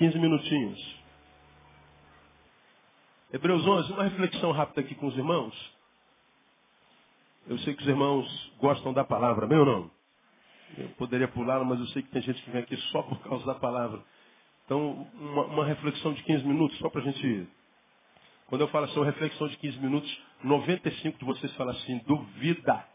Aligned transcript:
Quinze 0.00 0.18
minutinhos. 0.18 0.96
Hebreus 3.30 3.66
11, 3.66 3.92
uma 3.92 4.04
reflexão 4.04 4.50
rápida 4.50 4.80
aqui 4.80 4.94
com 4.94 5.08
os 5.08 5.14
irmãos. 5.14 5.74
Eu 7.46 7.58
sei 7.58 7.74
que 7.74 7.82
os 7.82 7.86
irmãos 7.86 8.52
gostam 8.58 8.94
da 8.94 9.04
palavra, 9.04 9.46
meu 9.46 9.62
não? 9.62 9.90
Eu 10.78 10.88
poderia 10.96 11.28
pular, 11.28 11.62
mas 11.66 11.78
eu 11.80 11.86
sei 11.88 12.02
que 12.02 12.08
tem 12.08 12.22
gente 12.22 12.42
que 12.42 12.50
vem 12.50 12.62
aqui 12.62 12.78
só 12.90 13.02
por 13.02 13.20
causa 13.24 13.44
da 13.44 13.54
palavra. 13.56 14.02
Então, 14.64 15.06
uma, 15.20 15.44
uma 15.44 15.66
reflexão 15.66 16.14
de 16.14 16.22
15 16.22 16.46
minutos, 16.46 16.78
só 16.78 16.88
para 16.88 17.02
a 17.02 17.04
gente 17.04 17.26
ir. 17.26 17.46
Quando 18.46 18.62
eu 18.62 18.68
falo 18.68 18.86
assim, 18.86 18.96
uma 18.96 19.04
reflexão 19.04 19.48
de 19.48 19.58
15 19.58 19.80
minutos, 19.80 20.22
95 20.42 21.18
de 21.18 21.24
vocês 21.26 21.54
falam 21.56 21.74
assim, 21.74 21.98
duvida. 22.06 22.86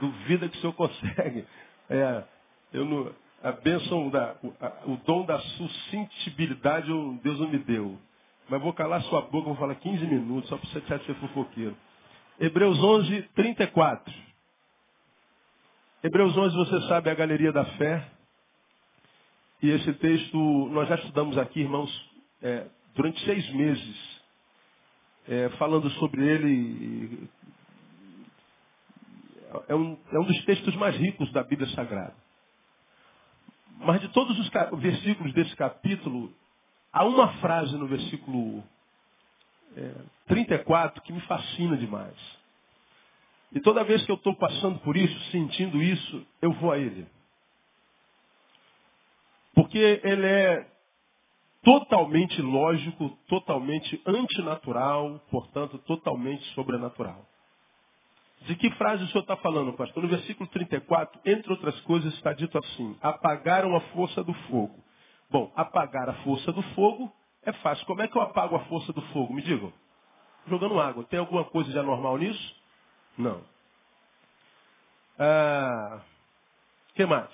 Duvida 0.00 0.48
que 0.48 0.56
o 0.56 0.60
senhor 0.62 0.72
consegue. 0.72 1.46
É, 1.90 2.24
eu 2.72 2.84
não, 2.84 3.14
a 3.46 3.52
bênção, 3.52 4.10
da, 4.10 4.34
o, 4.42 4.92
o 4.92 4.96
dom 5.06 5.24
da 5.24 5.38
suscitibilidade 5.38 6.88
Deus 7.22 7.38
não 7.38 7.48
me 7.48 7.58
deu. 7.58 7.96
Mas 8.48 8.60
vou 8.60 8.72
calar 8.72 9.00
sua 9.02 9.20
boca, 9.22 9.46
vou 9.46 9.54
falar 9.54 9.76
15 9.76 10.04
minutos, 10.04 10.48
só 10.48 10.56
para 10.56 10.68
você 10.68 10.80
deixar 10.80 10.98
de 10.98 11.06
ser 11.06 11.14
fofoqueiro. 11.14 11.76
Hebreus 12.40 12.76
11, 12.76 13.22
34. 13.36 14.12
Hebreus 16.02 16.36
11, 16.36 16.56
você 16.56 16.88
sabe, 16.88 17.08
é 17.08 17.12
a 17.12 17.14
galeria 17.14 17.52
da 17.52 17.64
fé. 17.64 18.10
E 19.62 19.70
esse 19.70 19.92
texto 19.94 20.36
nós 20.70 20.88
já 20.88 20.96
estudamos 20.96 21.38
aqui, 21.38 21.60
irmãos, 21.60 22.10
é, 22.42 22.66
durante 22.96 23.24
seis 23.24 23.48
meses, 23.52 24.20
é, 25.28 25.50
falando 25.50 25.88
sobre 25.90 26.26
ele. 26.26 27.28
É 29.68 29.74
um, 29.76 29.96
é 30.10 30.18
um 30.18 30.24
dos 30.24 30.44
textos 30.46 30.74
mais 30.74 30.96
ricos 30.96 31.30
da 31.30 31.44
Bíblia 31.44 31.68
Sagrada. 31.76 32.25
Mas 33.78 34.00
de 34.00 34.08
todos 34.08 34.38
os 34.38 34.50
versículos 34.80 35.32
desse 35.32 35.54
capítulo, 35.56 36.32
há 36.92 37.04
uma 37.04 37.28
frase 37.34 37.76
no 37.76 37.86
versículo 37.86 38.62
é, 39.76 39.94
34 40.28 41.02
que 41.02 41.12
me 41.12 41.20
fascina 41.22 41.76
demais. 41.76 42.16
E 43.52 43.60
toda 43.60 43.84
vez 43.84 44.04
que 44.04 44.10
eu 44.10 44.16
estou 44.16 44.34
passando 44.34 44.78
por 44.80 44.96
isso, 44.96 45.30
sentindo 45.30 45.82
isso, 45.82 46.26
eu 46.42 46.52
vou 46.54 46.72
a 46.72 46.78
ele. 46.78 47.06
Porque 49.54 50.00
ele 50.04 50.26
é 50.26 50.66
totalmente 51.62 52.40
lógico, 52.42 53.10
totalmente 53.28 54.00
antinatural, 54.06 55.20
portanto, 55.30 55.78
totalmente 55.78 56.44
sobrenatural. 56.54 57.26
De 58.46 58.54
que 58.54 58.70
frase 58.72 59.02
o 59.02 59.08
senhor 59.08 59.22
está 59.22 59.36
falando, 59.36 59.72
pastor? 59.72 60.02
No 60.02 60.08
versículo 60.08 60.48
34, 60.50 61.20
entre 61.24 61.50
outras 61.50 61.78
coisas, 61.80 62.14
está 62.14 62.32
dito 62.32 62.56
assim: 62.56 62.96
apagaram 63.02 63.74
a 63.74 63.80
força 63.92 64.22
do 64.22 64.32
fogo. 64.48 64.82
Bom, 65.28 65.52
apagar 65.56 66.08
a 66.08 66.14
força 66.22 66.52
do 66.52 66.62
fogo 66.74 67.12
é 67.42 67.52
fácil. 67.54 67.84
Como 67.86 68.02
é 68.02 68.08
que 68.08 68.16
eu 68.16 68.22
apago 68.22 68.54
a 68.54 68.60
força 68.66 68.92
do 68.92 69.02
fogo? 69.02 69.34
Me 69.34 69.42
digam. 69.42 69.72
Jogando 70.46 70.80
água. 70.80 71.02
Tem 71.04 71.18
alguma 71.18 71.44
coisa 71.44 71.70
de 71.70 71.78
anormal 71.78 72.18
nisso? 72.18 72.56
Não. 73.18 73.42
Ah, 75.18 76.00
que 76.94 77.04
mais? 77.04 77.30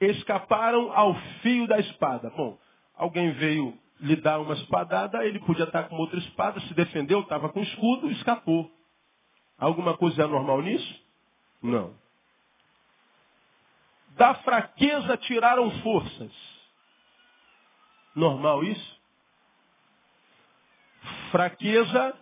Escaparam 0.00 0.92
ao 0.92 1.14
fio 1.42 1.68
da 1.68 1.78
espada. 1.78 2.30
Bom, 2.30 2.58
alguém 2.96 3.30
veio 3.32 3.78
lhe 4.00 4.16
dar 4.16 4.40
uma 4.40 4.54
espadada, 4.54 5.24
ele 5.24 5.38
podia 5.40 5.64
estar 5.64 5.84
com 5.84 5.96
outra 5.96 6.18
espada, 6.18 6.60
se 6.60 6.74
defendeu, 6.74 7.20
estava 7.20 7.48
com 7.48 7.60
escudo, 7.60 8.10
escapou. 8.10 8.70
Alguma 9.58 9.96
coisa 9.96 10.24
anormal 10.24 10.62
nisso? 10.62 11.02
Não. 11.60 11.94
Da 14.10 14.34
fraqueza 14.36 15.16
tiraram 15.16 15.70
forças. 15.82 16.32
Normal 18.14 18.64
isso? 18.64 18.98
Fraqueza 21.30 22.16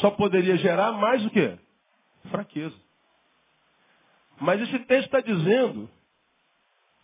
só 0.00 0.10
poderia 0.10 0.56
gerar 0.56 0.92
mais 0.92 1.24
o 1.24 1.30
quê? 1.30 1.58
Fraqueza. 2.30 2.76
Mas 4.40 4.60
esse 4.62 4.78
texto 4.80 5.06
está 5.06 5.20
dizendo 5.20 5.90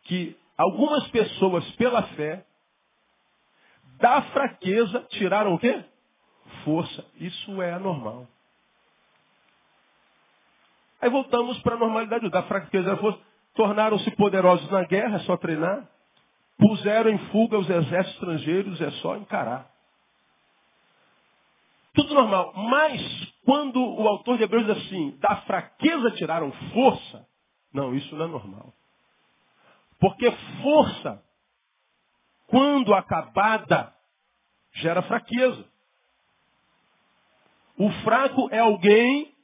que 0.05 0.37
algumas 0.56 1.06
pessoas, 1.09 1.69
pela 1.73 2.03
fé, 2.15 2.47
da 3.99 4.23
fraqueza 4.23 5.06
tiraram 5.11 5.55
o 5.55 5.59
quê? 5.59 5.84
Força. 6.65 7.05
Isso 7.17 7.61
é 7.62 7.73
anormal. 7.73 8.27
Aí 11.01 11.11
voltamos 11.11 11.59
para 11.61 11.75
a 11.75 11.79
normalidade. 11.79 12.29
Da 12.31 12.43
fraqueza 12.45 12.91
da 12.91 12.97
força. 12.97 13.19
Tornaram-se 13.55 14.11
poderosos 14.12 14.71
na 14.71 14.84
guerra, 14.84 15.17
é 15.17 15.21
só 15.21 15.37
treinar. 15.37 15.89
Puseram 16.59 17.11
em 17.11 17.19
fuga 17.31 17.59
os 17.59 17.69
exércitos 17.69 18.15
estrangeiros, 18.15 18.81
é 18.81 18.91
só 19.03 19.17
encarar. 19.17 19.71
Tudo 21.95 22.15
normal. 22.15 22.53
Mas, 22.55 23.33
quando 23.45 23.83
o 23.83 24.06
autor 24.06 24.37
de 24.37 24.45
Hebreus 24.45 24.67
diz 24.67 24.77
assim, 24.77 25.19
da 25.19 25.37
fraqueza 25.43 26.11
tiraram 26.12 26.53
força, 26.73 27.27
não, 27.73 27.95
isso 27.95 28.15
não 28.15 28.27
é 28.27 28.29
normal. 28.29 28.75
Porque 29.99 30.31
força, 30.62 31.23
quando 32.49 32.95
acabada, 32.95 33.95
gera 34.73 35.03
fraqueza. 35.03 35.65
O 37.79 37.91
fraco 38.03 38.49
é 38.51 38.59
alguém 38.59 39.35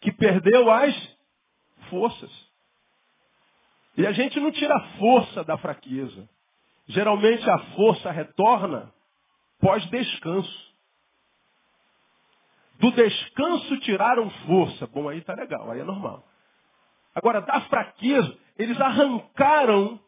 que 0.00 0.12
perdeu 0.12 0.70
as 0.70 1.16
forças. 1.90 2.30
E 3.96 4.06
a 4.06 4.12
gente 4.12 4.38
não 4.38 4.50
tira 4.52 4.74
a 4.74 4.88
força 4.98 5.44
da 5.44 5.58
fraqueza. 5.58 6.28
Geralmente 6.86 7.48
a 7.48 7.58
força 7.74 8.10
retorna 8.10 8.92
pós-descanso. 9.60 10.68
Do 12.78 12.92
descanso 12.92 13.76
tiraram 13.80 14.30
força. 14.46 14.86
Bom, 14.86 15.08
aí 15.08 15.20
tá 15.20 15.34
legal, 15.34 15.70
aí 15.70 15.80
é 15.80 15.84
normal. 15.84 16.24
Agora, 17.14 17.40
da 17.40 17.60
fraqueza, 17.62 18.38
eles 18.56 18.80
arrancaram 18.80 19.98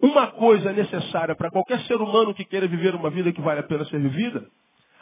uma 0.00 0.28
coisa 0.28 0.72
necessária 0.72 1.34
para 1.34 1.50
qualquer 1.50 1.80
ser 1.80 1.96
humano 1.96 2.32
que 2.32 2.44
queira 2.44 2.68
viver 2.68 2.94
uma 2.94 3.10
vida 3.10 3.32
que 3.32 3.40
vale 3.40 3.60
a 3.60 3.64
pena 3.64 3.84
ser 3.86 4.00
vivida. 4.00 4.48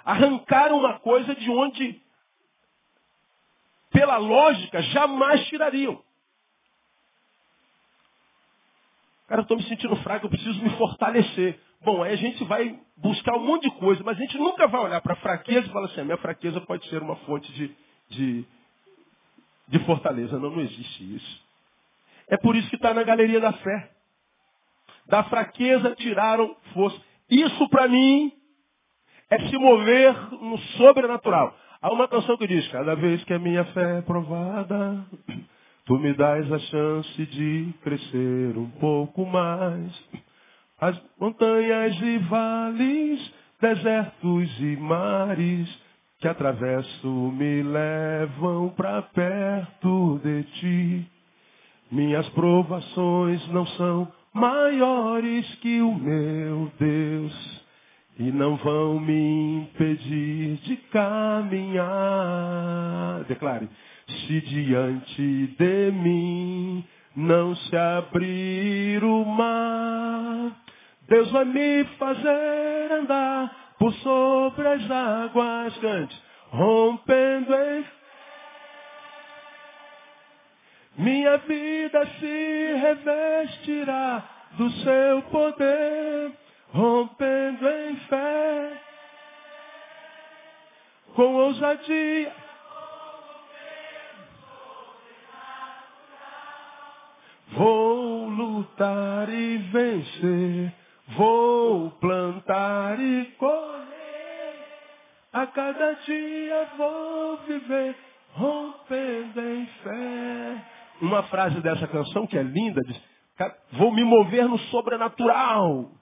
Arrancaram 0.05 0.79
uma 0.79 0.99
coisa 1.01 1.35
de 1.35 1.51
onde, 1.51 2.01
pela 3.91 4.17
lógica, 4.17 4.83
jamais 4.83 5.47
tirariam. 5.47 6.03
Cara, 9.29 9.41
eu 9.41 9.43
estou 9.43 9.57
me 9.57 9.63
sentindo 9.65 9.97
fraco, 9.97 10.27
eu 10.27 10.31
preciso 10.31 10.63
me 10.63 10.71
fortalecer. 10.71 11.61
Bom, 11.83 12.03
aí 12.03 12.15
a 12.15 12.17
gente 12.17 12.43
vai 12.45 12.79
buscar 12.97 13.37
um 13.37 13.45
monte 13.45 13.65
de 13.65 13.71
coisa, 13.79 14.03
mas 14.03 14.17
a 14.17 14.21
gente 14.21 14.39
nunca 14.39 14.67
vai 14.67 14.81
olhar 14.81 15.01
para 15.01 15.13
a 15.13 15.19
fraqueza 15.19 15.67
e 15.67 15.71
falar 15.71 15.87
assim, 15.87 16.01
a 16.01 16.05
minha 16.05 16.17
fraqueza 16.17 16.61
pode 16.63 16.89
ser 16.89 17.03
uma 17.03 17.17
fonte 17.17 17.53
de, 17.53 17.77
de, 18.09 18.45
de 19.69 19.79
fortaleza. 19.81 20.39
Não, 20.39 20.51
não 20.51 20.61
existe 20.61 21.17
isso. 21.17 21.43
É 22.29 22.37
por 22.37 22.57
isso 22.57 22.69
que 22.71 22.77
está 22.77 22.93
na 22.95 23.03
galeria 23.03 23.39
da 23.39 23.53
fé. 23.53 23.91
Da 25.07 25.25
fraqueza 25.25 25.95
tiraram 25.95 26.57
força. 26.73 27.01
Isso 27.31 27.69
para 27.69 27.87
mim 27.87 28.33
é 29.31 29.39
se 29.49 29.59
mover 29.59 30.15
no 30.33 30.59
sobrenatural. 30.77 31.57
Há 31.81 31.93
uma 31.93 32.09
canção 32.09 32.37
que 32.37 32.49
diz, 32.49 32.67
cada 32.73 32.97
vez 32.97 33.23
que 33.23 33.33
a 33.33 33.39
minha 33.39 33.65
fé 33.67 33.99
é 33.99 34.03
provada, 34.03 35.07
tu 35.87 35.97
me 35.97 36.13
dás 36.15 36.51
a 36.53 36.59
chance 36.59 37.27
de 37.27 37.73
crescer 37.85 38.59
um 38.59 38.69
pouco 38.81 39.25
mais. 39.25 39.93
As 40.81 41.01
montanhas 41.21 41.97
e 42.03 42.19
vales, 42.19 43.33
desertos 43.61 44.61
e 44.61 44.77
mares 44.77 45.69
que 46.21 46.27
atravesso 46.27 47.07
me 47.07 47.63
levam 47.63 48.71
para 48.71 49.03
perto 49.03 50.21
de 50.25 50.43
ti. 50.43 51.07
Minhas 51.93 52.29
provações 52.31 53.47
não 53.51 53.65
são 53.67 54.13
maiores 54.35 55.47
que 55.61 55.81
o 55.81 55.95
meu 55.95 56.73
Deus 56.77 57.58
e 58.19 58.33
não 58.33 58.57
vão 58.57 58.99
me 58.99 59.61
impedir 59.63 60.57
de 60.65 60.77
caminhar. 60.91 61.85
Declare. 63.29 63.69
se 64.07 64.41
diante 64.41 65.47
de 65.59 65.93
mim 65.93 66.85
não 67.15 67.55
se 67.55 67.77
abrir 67.77 69.05
o 69.05 69.25
mar, 69.25 70.53
Deus 71.09 71.31
vai 71.31 71.45
me 71.45 71.85
fazer 71.99 72.93
andar 72.93 73.75
por 73.79 73.93
sobre 73.95 74.67
as 74.67 74.91
águas, 74.91 75.79
cante, 75.79 76.21
rompendo 76.51 77.55
em 77.55 77.85
minha 80.99 81.37
vida 81.39 82.05
se 82.19 82.75
revestirá 82.75 84.25
do 84.57 84.69
seu 84.83 85.23
poder, 85.31 86.33
rompendo 86.73 87.69
em 87.69 87.97
fé, 87.97 88.83
com 91.15 91.35
ousadia. 91.35 92.49
Vou 97.53 98.29
lutar 98.29 99.29
e 99.31 99.57
vencer, 99.57 100.73
vou 101.17 101.91
plantar 101.93 103.01
e 103.01 103.25
colher, 103.39 103.89
a 105.33 105.47
cada 105.47 105.95
dia 105.95 106.69
vou 106.77 107.39
viver, 107.39 107.97
rompendo 108.35 109.41
em 109.41 109.67
fé. 109.83 110.65
Uma 111.01 111.23
frase 111.25 111.61
dessa 111.61 111.87
canção 111.89 112.27
que 112.27 112.37
é 112.37 112.43
linda, 112.43 112.83
diz, 112.83 113.03
vou 113.73 113.93
me 113.93 114.05
mover 114.05 114.47
no 114.47 114.59
sobrenatural. 114.59 115.98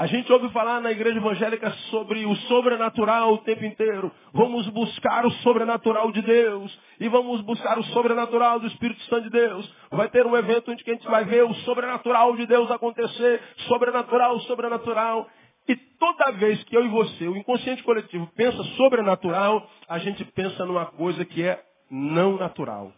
A 0.00 0.06
gente 0.06 0.32
ouve 0.32 0.48
falar 0.48 0.80
na 0.80 0.90
igreja 0.90 1.18
evangélica 1.18 1.70
sobre 1.90 2.24
o 2.24 2.34
sobrenatural 2.34 3.34
o 3.34 3.38
tempo 3.44 3.66
inteiro. 3.66 4.10
Vamos 4.32 4.66
buscar 4.68 5.26
o 5.26 5.30
sobrenatural 5.42 6.10
de 6.10 6.22
Deus. 6.22 6.80
E 6.98 7.06
vamos 7.06 7.42
buscar 7.42 7.78
o 7.78 7.84
sobrenatural 7.84 8.58
do 8.58 8.66
Espírito 8.66 9.02
Santo 9.02 9.24
de 9.24 9.30
Deus. 9.30 9.70
Vai 9.90 10.08
ter 10.08 10.24
um 10.24 10.34
evento 10.34 10.70
onde 10.70 10.82
a 10.86 10.90
gente 10.90 11.06
vai 11.06 11.26
ver 11.26 11.44
o 11.44 11.52
sobrenatural 11.66 12.34
de 12.34 12.46
Deus 12.46 12.70
acontecer. 12.70 13.42
Sobrenatural, 13.68 14.40
sobrenatural. 14.40 15.28
E 15.68 15.76
toda 15.76 16.32
vez 16.32 16.64
que 16.64 16.74
eu 16.74 16.86
e 16.86 16.88
você, 16.88 17.28
o 17.28 17.36
inconsciente 17.36 17.82
coletivo, 17.82 18.26
pensa 18.34 18.64
sobrenatural, 18.78 19.68
a 19.86 19.98
gente 19.98 20.24
pensa 20.24 20.64
numa 20.64 20.86
coisa 20.86 21.26
que 21.26 21.42
é 21.42 21.62
não 21.90 22.38
natural. 22.38 22.90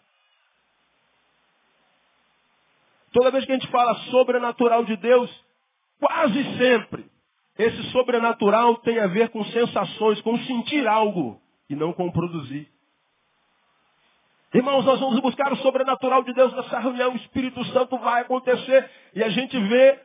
Toda 3.13 3.33
vez 3.33 3.45
que 3.45 3.51
a 3.51 3.57
gente 3.57 3.73
fala 3.73 3.93
sobrenatural 4.13 4.85
de 4.85 4.97
Deus, 4.99 5.29
quase 6.03 6.43
sempre, 6.59 7.07
esse 7.57 7.83
sobrenatural 7.93 8.77
tem 8.79 8.99
a 8.99 9.07
ver 9.07 9.29
com 9.29 9.45
sensações, 9.45 10.21
com 10.23 10.37
sentir 10.39 10.89
algo 10.89 11.41
e 11.71 11.77
não 11.77 11.93
com 11.93 12.11
produzir. 12.11 12.69
Irmãos, 14.53 14.85
nós 14.85 14.99
vamos 14.99 15.21
buscar 15.21 15.53
o 15.53 15.57
sobrenatural 15.59 16.25
de 16.25 16.35
Deus 16.35 16.53
nessa 16.55 16.81
reunião, 16.81 17.13
o 17.13 17.17
Espírito 17.17 17.65
Santo 17.67 17.97
vai 17.99 18.23
acontecer 18.23 18.91
e 19.15 19.23
a 19.23 19.29
gente 19.29 19.57
vê 19.57 20.01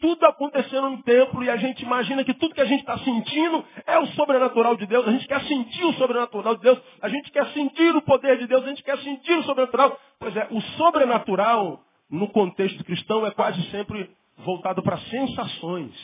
tudo 0.00 0.24
acontecendo 0.24 0.88
no 0.88 1.02
templo 1.02 1.44
e 1.44 1.50
a 1.50 1.56
gente 1.56 1.84
imagina 1.84 2.24
que 2.24 2.34
tudo 2.34 2.54
que 2.54 2.60
a 2.60 2.64
gente 2.64 2.80
está 2.80 2.98
sentindo 2.98 3.64
é 3.86 3.98
o 3.98 4.06
sobrenatural 4.06 4.74
de 4.74 4.86
Deus. 4.86 5.06
A 5.06 5.12
gente 5.12 5.28
quer 5.28 5.42
sentir 5.42 5.84
o 5.84 5.92
sobrenatural 5.92 6.56
de 6.56 6.62
Deus, 6.62 6.80
a 7.00 7.08
gente 7.08 7.30
quer 7.30 7.46
sentir 7.52 7.94
o 7.94 8.02
poder 8.02 8.38
de 8.38 8.46
Deus, 8.46 8.64
a 8.64 8.68
gente 8.68 8.82
quer 8.82 8.98
sentir 8.98 9.34
o 9.34 9.42
sobrenatural. 9.44 9.96
Pois 10.18 10.34
é, 10.34 10.48
o 10.50 10.60
sobrenatural 10.78 11.84
no 12.10 12.28
contexto 12.28 12.84
cristão, 12.84 13.24
é 13.26 13.30
quase 13.30 13.62
sempre 13.70 14.10
voltado 14.44 14.82
para 14.82 14.98
sensações. 14.98 15.94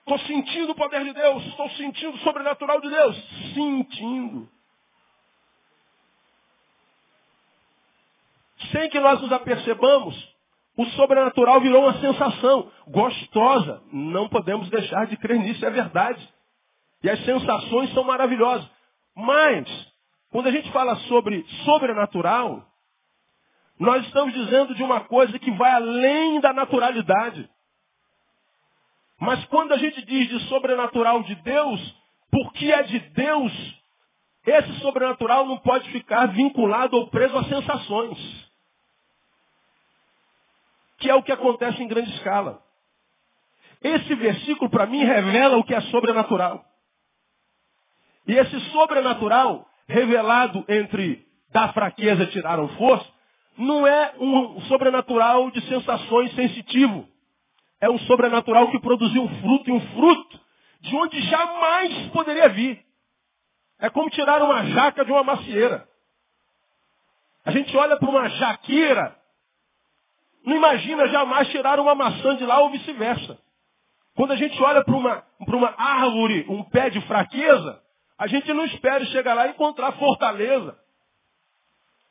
Estou 0.00 0.18
sentindo 0.26 0.72
o 0.72 0.74
poder 0.74 1.04
de 1.04 1.12
Deus, 1.12 1.46
estou 1.46 1.70
sentindo 1.70 2.14
o 2.14 2.18
sobrenatural 2.18 2.80
de 2.80 2.88
Deus. 2.88 3.16
Sentindo. 3.54 4.48
Sem 8.72 8.88
que 8.90 9.00
nós 9.00 9.20
nos 9.20 9.32
apercebamos, 9.32 10.30
o 10.76 10.84
sobrenatural 10.86 11.60
virou 11.60 11.82
uma 11.82 12.00
sensação 12.00 12.70
gostosa. 12.88 13.82
Não 13.92 14.28
podemos 14.28 14.68
deixar 14.68 15.06
de 15.06 15.16
crer 15.16 15.38
nisso, 15.38 15.64
é 15.64 15.70
verdade. 15.70 16.28
E 17.02 17.08
as 17.10 17.24
sensações 17.24 17.92
são 17.92 18.04
maravilhosas. 18.04 18.68
Mas, 19.14 19.68
quando 20.30 20.48
a 20.48 20.52
gente 20.52 20.70
fala 20.72 20.96
sobre 20.96 21.44
sobrenatural, 21.64 22.64
nós 23.80 24.04
estamos 24.04 24.34
dizendo 24.34 24.74
de 24.74 24.82
uma 24.82 25.00
coisa 25.00 25.38
que 25.38 25.50
vai 25.52 25.72
além 25.72 26.38
da 26.38 26.52
naturalidade. 26.52 27.48
Mas 29.18 29.42
quando 29.46 29.72
a 29.72 29.78
gente 29.78 30.04
diz 30.04 30.28
de 30.28 30.38
sobrenatural 30.48 31.22
de 31.22 31.34
Deus, 31.36 31.96
porque 32.30 32.70
é 32.70 32.82
de 32.82 32.98
Deus, 32.98 33.80
esse 34.46 34.80
sobrenatural 34.80 35.46
não 35.46 35.56
pode 35.56 35.90
ficar 35.92 36.26
vinculado 36.26 36.94
ou 36.94 37.08
preso 37.08 37.34
a 37.38 37.44
sensações. 37.44 38.18
Que 40.98 41.08
é 41.08 41.14
o 41.14 41.22
que 41.22 41.32
acontece 41.32 41.82
em 41.82 41.88
grande 41.88 42.14
escala. 42.16 42.62
Esse 43.82 44.14
versículo, 44.14 44.70
para 44.70 44.84
mim, 44.84 45.02
revela 45.04 45.56
o 45.56 45.64
que 45.64 45.74
é 45.74 45.80
sobrenatural. 45.82 46.62
E 48.26 48.34
esse 48.34 48.60
sobrenatural, 48.72 49.66
revelado 49.88 50.66
entre 50.68 51.26
da 51.50 51.72
fraqueza 51.72 52.26
tiraram 52.26 52.68
força, 52.76 53.19
não 53.56 53.86
é 53.86 54.14
um 54.18 54.60
sobrenatural 54.62 55.50
de 55.50 55.60
sensações 55.68 56.34
sensitivo. 56.34 57.08
É 57.80 57.88
um 57.88 57.98
sobrenatural 58.00 58.70
que 58.70 58.80
produziu 58.80 59.22
um 59.22 59.40
fruto 59.40 59.70
e 59.70 59.72
um 59.72 59.80
fruto 59.92 60.40
de 60.80 60.96
onde 60.96 61.20
jamais 61.22 62.08
poderia 62.08 62.48
vir. 62.48 62.84
É 63.78 63.88
como 63.88 64.10
tirar 64.10 64.42
uma 64.42 64.64
jaca 64.66 65.04
de 65.04 65.12
uma 65.12 65.22
macieira. 65.22 65.88
A 67.44 67.50
gente 67.50 67.74
olha 67.76 67.96
para 67.96 68.10
uma 68.10 68.28
jaqueira, 68.28 69.16
não 70.44 70.56
imagina 70.56 71.08
jamais 71.08 71.48
tirar 71.48 71.80
uma 71.80 71.94
maçã 71.94 72.36
de 72.36 72.44
lá 72.44 72.60
ou 72.60 72.70
vice-versa. 72.70 73.38
Quando 74.14 74.32
a 74.32 74.36
gente 74.36 74.62
olha 74.62 74.84
para 74.84 74.94
uma, 74.96 75.24
para 75.44 75.56
uma 75.56 75.74
árvore, 75.76 76.44
um 76.48 76.62
pé 76.64 76.90
de 76.90 77.00
fraqueza, 77.02 77.80
a 78.18 78.26
gente 78.26 78.52
não 78.52 78.64
espera 78.66 79.04
chegar 79.06 79.32
lá 79.34 79.46
e 79.46 79.50
encontrar 79.50 79.92
fortaleza. 79.92 80.78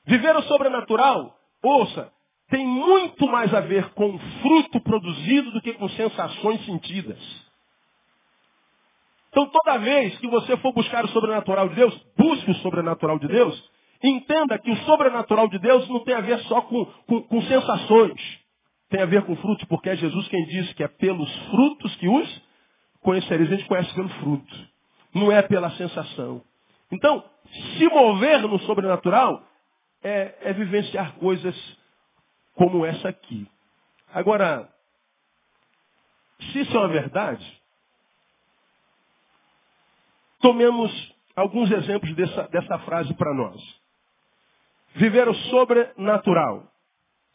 Viver 0.10 0.36
o 0.36 0.42
sobrenatural, 0.42 1.38
ouça, 1.62 2.12
tem 2.50 2.66
muito 2.66 3.28
mais 3.28 3.54
a 3.54 3.60
ver 3.60 3.94
com 3.94 4.18
fruto 4.42 4.82
produzido 4.82 5.52
do 5.52 5.62
que 5.62 5.74
com 5.74 5.88
sensações 5.90 6.66
sentidas. 6.66 7.20
Então, 9.30 9.46
toda 9.46 9.78
vez 9.78 10.18
que 10.18 10.28
você 10.28 10.58
for 10.58 10.74
buscar 10.74 11.06
o 11.06 11.10
sobrenatural 11.10 11.70
de 11.70 11.76
Deus, 11.76 11.96
busque 12.18 12.50
o 12.50 12.56
sobrenatural 12.56 13.20
de 13.20 13.28
Deus, 13.28 13.72
entenda 14.04 14.58
que 14.58 14.72
o 14.72 14.78
sobrenatural 14.78 15.48
de 15.48 15.60
Deus 15.60 15.88
não 15.88 16.00
tem 16.00 16.16
a 16.16 16.22
ver 16.22 16.40
só 16.46 16.60
com, 16.64 16.86
com, 16.86 17.22
com 17.22 17.42
sensações. 17.44 18.20
Tem 18.90 19.04
a 19.04 19.06
ver 19.06 19.22
com 19.26 19.36
frutos, 19.36 19.64
porque 19.66 19.92
é 19.92 19.96
Jesus 19.96 20.28
quem 20.28 20.44
diz 20.46 20.74
que 20.74 20.84
é 20.84 20.88
pelos 20.88 21.32
frutos 21.52 21.96
que 21.98 22.08
os 22.08 22.42
conhecereis. 23.04 23.52
A 23.52 23.56
gente 23.58 23.68
conhece 23.68 23.94
pelo 23.94 24.10
fruto. 24.10 24.68
Não 25.14 25.32
é 25.32 25.44
pela 25.44 25.70
sensação. 25.74 26.42
Então, 26.92 27.24
se 27.78 27.88
mover 27.90 28.42
no 28.42 28.58
sobrenatural 28.62 29.44
é, 30.04 30.36
é 30.42 30.54
vivenciar 30.54 31.16
coisas 31.16 31.56
como 32.54 32.86
essa 32.86 33.10
aqui. 33.10 33.48
Agora, 34.14 34.70
se 36.40 36.62
isso 36.62 36.76
é 36.76 36.80
uma 36.80 36.90
verdade, 36.90 37.62
tomemos 40.40 41.16
alguns 41.36 41.70
exemplos 41.72 42.14
dessa, 42.16 42.44
dessa 42.48 42.80
frase 42.80 43.14
para 43.14 43.34
nós. 43.34 43.62
Viver 44.96 45.28
o 45.28 45.34
sobrenatural. 45.34 46.68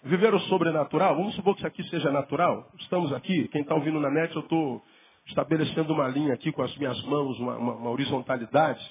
Viver 0.02 0.34
o 0.34 0.40
sobrenatural, 0.40 1.16
vamos 1.16 1.34
supor 1.34 1.54
que 1.54 1.60
isso 1.60 1.66
aqui 1.66 1.82
seja 1.84 2.10
natural. 2.10 2.70
Estamos 2.80 3.10
aqui, 3.12 3.48
quem 3.48 3.62
está 3.62 3.74
ouvindo 3.74 3.98
na 3.98 4.10
net, 4.10 4.34
eu 4.34 4.42
estou 4.42 4.84
estabelecendo 5.26 5.94
uma 5.94 6.06
linha 6.08 6.34
aqui 6.34 6.52
com 6.52 6.62
as 6.62 6.76
minhas 6.76 7.02
mãos, 7.04 7.38
uma, 7.38 7.56
uma, 7.56 7.72
uma 7.72 7.90
horizontalidade, 7.90 8.84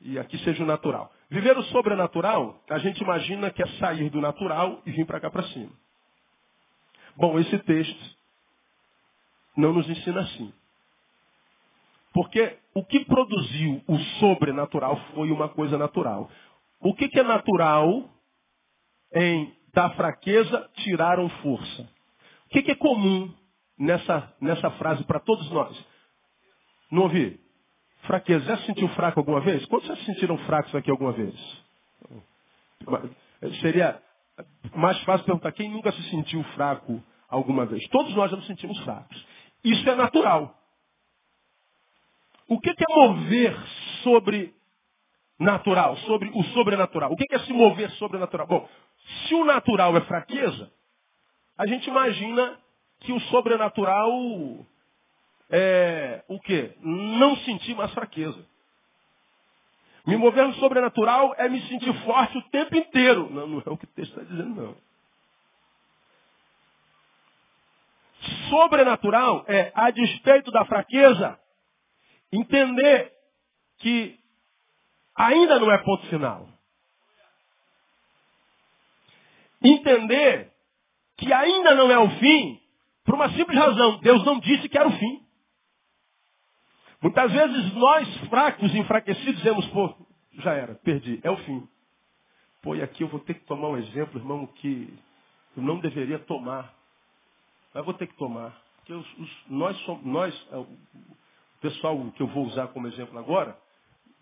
e 0.00 0.18
aqui 0.18 0.36
seja 0.38 0.64
o 0.64 0.66
natural. 0.66 1.12
Viver 1.30 1.58
o 1.58 1.62
sobrenatural, 1.64 2.62
a 2.70 2.78
gente 2.78 3.02
imagina 3.02 3.50
que 3.50 3.62
é 3.62 3.66
sair 3.78 4.08
do 4.08 4.20
natural 4.20 4.80
e 4.86 4.90
vir 4.90 5.04
para 5.04 5.20
cá 5.20 5.30
para 5.30 5.42
cima. 5.48 5.72
Bom, 7.16 7.38
esse 7.38 7.58
texto 7.60 8.16
não 9.56 9.72
nos 9.72 9.88
ensina 9.88 10.20
assim. 10.20 10.52
Porque 12.14 12.56
o 12.74 12.84
que 12.84 13.04
produziu 13.04 13.82
o 13.86 13.98
sobrenatural 14.20 14.96
foi 15.14 15.30
uma 15.30 15.48
coisa 15.48 15.76
natural. 15.76 16.30
O 16.80 16.94
que, 16.94 17.08
que 17.08 17.18
é 17.18 17.22
natural 17.22 18.08
em 19.12 19.54
da 19.74 19.90
fraqueza 19.90 20.70
tiraram 20.76 21.28
força? 21.28 21.82
O 22.46 22.48
que, 22.48 22.62
que 22.62 22.70
é 22.70 22.76
comum 22.76 23.32
nessa, 23.78 24.34
nessa 24.40 24.70
frase 24.72 25.04
para 25.04 25.20
todos 25.20 25.50
nós? 25.50 25.76
Não 26.90 27.02
ouvi? 27.02 27.38
Fraqueza. 28.08 28.44
Já 28.46 28.56
se 28.56 28.66
sentiu 28.66 28.88
fraco 28.88 29.20
alguma 29.20 29.40
vez? 29.40 29.64
Quantos 29.66 29.86
já 29.86 29.96
se 29.96 30.04
sentiram 30.06 30.38
fracos 30.38 30.74
aqui 30.74 30.90
alguma 30.90 31.12
vez? 31.12 31.34
Seria 33.60 34.02
mais 34.74 34.98
fácil 35.02 35.26
perguntar 35.26 35.52
quem 35.52 35.68
nunca 35.68 35.92
se 35.92 36.02
sentiu 36.10 36.42
fraco 36.54 37.02
alguma 37.28 37.66
vez. 37.66 37.86
Todos 37.88 38.14
nós 38.14 38.30
já 38.30 38.36
nos 38.38 38.46
sentimos 38.46 38.78
fracos. 38.80 39.26
Isso 39.62 39.88
é 39.88 39.94
natural. 39.94 40.56
O 42.48 42.58
que 42.58 42.70
é 42.70 42.94
mover 42.94 43.54
sobre 44.02 44.54
natural, 45.38 45.96
sobre 45.98 46.30
o 46.34 46.42
sobrenatural. 46.44 47.12
O 47.12 47.16
que 47.16 47.34
é 47.34 47.38
se 47.40 47.52
mover 47.52 47.90
sobrenatural? 47.92 48.46
Bom, 48.46 48.66
se 49.26 49.34
o 49.34 49.44
natural 49.44 49.94
é 49.98 50.00
fraqueza, 50.00 50.72
a 51.58 51.66
gente 51.66 51.88
imagina 51.88 52.58
que 53.00 53.12
o 53.12 53.20
sobrenatural 53.20 54.10
é 55.50 56.24
o 56.28 56.38
quê? 56.40 56.74
Não 57.18 57.36
sentir 57.38 57.74
mais 57.74 57.92
fraqueza. 57.92 58.44
Me 60.06 60.16
mover 60.16 60.46
no 60.46 60.54
sobrenatural 60.54 61.34
é 61.36 61.48
me 61.48 61.60
sentir 61.68 61.92
forte 62.04 62.38
o 62.38 62.42
tempo 62.50 62.74
inteiro. 62.74 63.28
Não, 63.30 63.46
não 63.46 63.58
é 63.58 63.70
o 63.70 63.76
que 63.76 63.84
o 63.84 63.88
texto 63.88 64.18
está 64.18 64.22
dizendo, 64.22 64.54
não. 64.54 64.76
Sobrenatural 68.48 69.44
é, 69.46 69.70
a 69.74 69.90
despeito 69.90 70.50
da 70.50 70.64
fraqueza, 70.64 71.38
entender 72.32 73.12
que 73.78 74.18
ainda 75.14 75.58
não 75.58 75.70
é 75.70 75.78
ponto 75.78 76.06
final. 76.06 76.48
Entender 79.62 80.52
que 81.18 81.32
ainda 81.32 81.74
não 81.74 81.90
é 81.90 81.98
o 81.98 82.10
fim, 82.18 82.60
por 83.04 83.14
uma 83.14 83.28
simples 83.32 83.58
razão. 83.58 83.98
Deus 83.98 84.24
não 84.24 84.38
disse 84.40 84.68
que 84.68 84.78
era 84.78 84.88
o 84.88 84.98
fim. 84.98 85.27
Muitas 87.00 87.30
vezes 87.30 87.74
nós, 87.74 88.16
fracos, 88.28 88.74
enfraquecidos, 88.74 89.36
dizemos, 89.36 89.66
pô, 89.68 89.94
já 90.34 90.52
era, 90.52 90.74
perdi, 90.74 91.20
é 91.22 91.30
o 91.30 91.36
fim. 91.38 91.68
Pô, 92.60 92.74
e 92.74 92.82
aqui 92.82 93.04
eu 93.04 93.08
vou 93.08 93.20
ter 93.20 93.34
que 93.34 93.44
tomar 93.44 93.68
um 93.68 93.76
exemplo, 93.76 94.20
irmão, 94.20 94.46
que 94.46 94.92
eu 95.56 95.62
não 95.62 95.78
deveria 95.78 96.18
tomar. 96.18 96.74
Mas 97.72 97.84
vou 97.84 97.94
ter 97.94 98.08
que 98.08 98.16
tomar. 98.16 98.52
Porque 98.78 98.92
os, 98.92 99.18
os, 99.18 99.30
nós, 99.48 99.76
somos, 99.82 100.04
nós, 100.04 100.48
é, 100.50 100.56
o 100.56 100.66
pessoal 101.60 101.96
que 102.16 102.22
eu 102.22 102.26
vou 102.26 102.46
usar 102.46 102.68
como 102.68 102.88
exemplo 102.88 103.16
agora, 103.16 103.56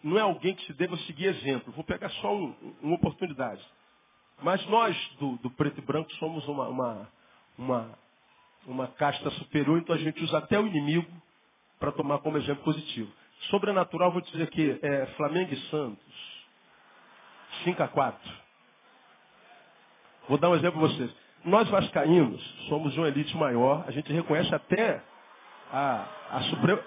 não 0.03 0.19
é 0.19 0.21
alguém 0.21 0.55
que 0.55 0.67
se 0.67 0.75
deva 0.75 0.97
seguir 0.99 1.27
exemplo. 1.27 1.73
Vou 1.73 1.85
pegar 1.85 2.11
só 2.11 2.35
um, 2.35 2.55
uma 2.83 2.97
oportunidade. 2.97 3.65
Mas 4.43 4.65
nós, 4.67 4.97
do, 5.19 5.37
do, 5.39 5.51
preto 5.51 5.79
e 5.79 5.85
branco, 5.85 6.13
somos 6.15 6.47
uma, 6.47 6.69
uma, 6.69 7.09
uma, 7.57 7.99
uma 8.67 8.87
casta 8.89 9.31
superior, 9.31 9.79
então 9.79 9.95
a 9.95 9.99
gente 9.99 10.23
usa 10.23 10.39
até 10.39 10.61
o 10.61 10.67
inimigo 10.67 11.11
para 11.79 11.93
tomar 11.93 12.19
como 12.19 12.39
exemplo 12.39 12.65
positivo. 12.65 13.11
Sobrenatural, 13.51 14.11
vou 14.11 14.21
dizer 14.21 14.43
aqui, 14.43 14.79
é 14.83 15.07
Flamengo 15.17 15.53
e 15.53 15.61
Santos. 15.69 16.47
5 17.65 17.83
a 17.83 17.89
4. 17.89 18.33
Vou 20.29 20.39
dar 20.39 20.51
um 20.51 20.57
exemplo 20.57 20.81
para 20.81 20.89
vocês. 20.89 21.11
Nós 21.45 21.69
vascaínos 21.69 22.43
somos 22.69 22.97
uma 22.97 23.09
elite 23.09 23.37
maior, 23.37 23.85
a 23.87 23.91
gente 23.93 24.13
reconhece 24.13 24.53
até 24.55 25.01
a, 25.73 26.07
a 26.31 26.41
suprema, 26.51 26.83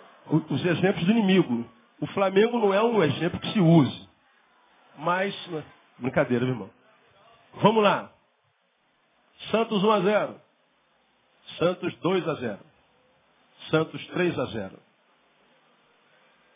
os 0.49 0.65
exemplos 0.65 1.05
do 1.05 1.11
inimigo. 1.11 1.65
O 1.99 2.07
Flamengo 2.07 2.59
não 2.59 2.73
é 2.73 2.81
um 2.81 3.01
exemplo 3.03 3.39
que 3.39 3.51
se 3.53 3.59
use. 3.59 4.09
Mas, 4.97 5.33
brincadeira, 5.97 6.45
meu 6.45 6.53
irmão. 6.53 6.69
Vamos 7.55 7.83
lá. 7.83 8.11
Santos 9.51 9.83
1 9.83 9.91
a 9.91 9.99
0. 10.01 10.41
Santos 11.57 11.95
2 11.95 12.27
a 12.27 12.33
0. 12.35 12.59
Santos 13.69 14.05
3 14.07 14.37
a 14.39 14.45
0. 14.45 14.79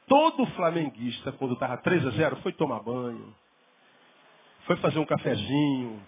Todo 0.07 0.45
flamenguista, 0.47 1.31
quando 1.31 1.53
estava 1.53 1.77
3 1.77 2.05
a 2.05 2.09
0, 2.11 2.35
foi 2.37 2.51
tomar 2.53 2.81
banho, 2.81 3.33
foi 4.65 4.75
fazer 4.77 4.99
um 4.99 5.05
cafezinho, 5.05 6.01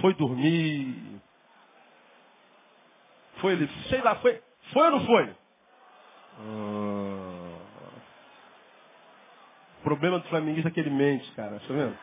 foi 0.00 0.14
dormir, 0.14 1.20
foi 3.36 3.52
ele, 3.52 3.68
sei 3.88 4.00
lá, 4.00 4.14
foi, 4.16 4.40
foi 4.72 4.84
ou 4.84 4.90
não 4.92 5.06
foi? 5.06 5.36
Ah. 6.38 7.50
O 9.80 9.82
problema 9.82 10.18
do 10.18 10.28
flamenguista 10.28 10.68
é 10.68 10.72
que 10.72 10.80
ele 10.80 10.90
mente, 10.90 11.30
cara, 11.32 11.58
tá 11.58 11.66
vendo? 11.68 11.98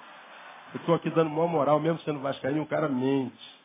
Eu 0.74 0.80
estou 0.80 0.96
aqui 0.96 1.10
dando 1.12 1.30
uma 1.30 1.48
moral, 1.48 1.80
mesmo 1.80 2.00
sendo 2.00 2.20
vascaíno, 2.20 2.64
o 2.64 2.68
cara 2.68 2.90
mente. 2.90 3.58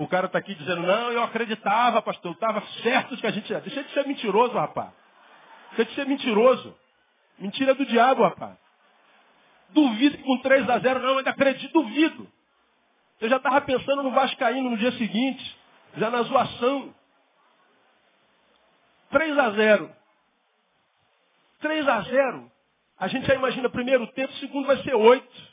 O 0.00 0.08
cara 0.08 0.24
está 0.24 0.38
aqui 0.38 0.54
dizendo, 0.54 0.80
não, 0.80 1.12
eu 1.12 1.22
acreditava, 1.22 2.00
pastor, 2.00 2.30
eu 2.30 2.34
estava 2.34 2.62
certo 2.82 3.14
de 3.14 3.20
que 3.20 3.26
a 3.26 3.30
gente 3.30 3.50
ia. 3.52 3.60
Deixa 3.60 3.84
de 3.84 3.92
ser 3.92 4.06
mentiroso, 4.06 4.54
rapaz. 4.54 4.88
Deixa 5.76 5.90
de 5.90 5.94
ser 5.94 6.06
mentiroso. 6.06 6.74
Mentira 7.38 7.74
do 7.74 7.84
diabo, 7.84 8.22
rapaz. 8.22 8.56
Duvido 9.68 10.16
que 10.16 10.22
com 10.22 10.38
3 10.38 10.70
a 10.70 10.78
0 10.78 11.00
não, 11.00 11.18
ainda 11.18 11.28
acredito, 11.28 11.70
duvido. 11.70 12.26
Eu 13.20 13.28
já 13.28 13.36
estava 13.36 13.60
pensando 13.60 14.02
no 14.02 14.10
Vascaíno 14.12 14.70
no 14.70 14.78
dia 14.78 14.92
seguinte, 14.92 15.58
já 15.98 16.08
na 16.08 16.22
zoação. 16.22 16.94
3 19.10 19.38
a 19.38 19.50
0. 19.50 19.96
3 21.60 21.88
a 21.88 22.00
0. 22.00 22.52
A 22.98 23.06
gente 23.06 23.26
já 23.26 23.34
imagina 23.34 23.68
primeiro 23.68 24.06
tempo, 24.12 24.32
segundo 24.36 24.66
vai 24.66 24.78
ser 24.78 24.94
8. 24.94 25.49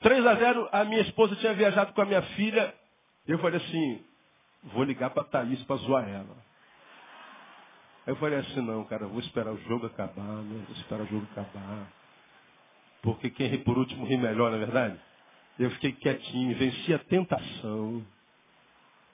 3 0.00 0.26
a 0.26 0.34
0, 0.34 0.68
a 0.72 0.84
minha 0.84 1.02
esposa 1.02 1.36
tinha 1.36 1.54
viajado 1.54 1.92
com 1.92 2.00
a 2.00 2.06
minha 2.06 2.22
filha. 2.22 2.74
Eu 3.26 3.38
falei 3.38 3.60
assim, 3.60 4.02
vou 4.64 4.84
ligar 4.84 5.10
para 5.10 5.22
a 5.22 5.26
Thaís 5.26 5.62
para 5.64 5.76
zoar 5.76 6.08
ela. 6.08 6.36
Aí 8.06 8.12
eu 8.12 8.16
falei 8.16 8.38
assim, 8.38 8.60
não, 8.62 8.84
cara, 8.84 9.06
vou 9.06 9.20
esperar 9.20 9.52
o 9.52 9.58
jogo 9.68 9.86
acabar, 9.86 10.22
né? 10.22 10.64
Vou 10.66 10.76
esperar 10.76 11.02
o 11.02 11.06
jogo 11.06 11.26
acabar. 11.32 11.86
Porque 13.02 13.30
quem 13.30 13.48
ri 13.48 13.58
por 13.58 13.76
último 13.78 14.06
ri 14.06 14.16
melhor, 14.16 14.50
não 14.50 14.56
é 14.56 14.60
verdade? 14.60 14.98
Eu 15.58 15.70
fiquei 15.72 15.92
quietinho, 15.92 16.56
venci 16.56 16.94
a 16.94 16.98
tentação. 16.98 18.04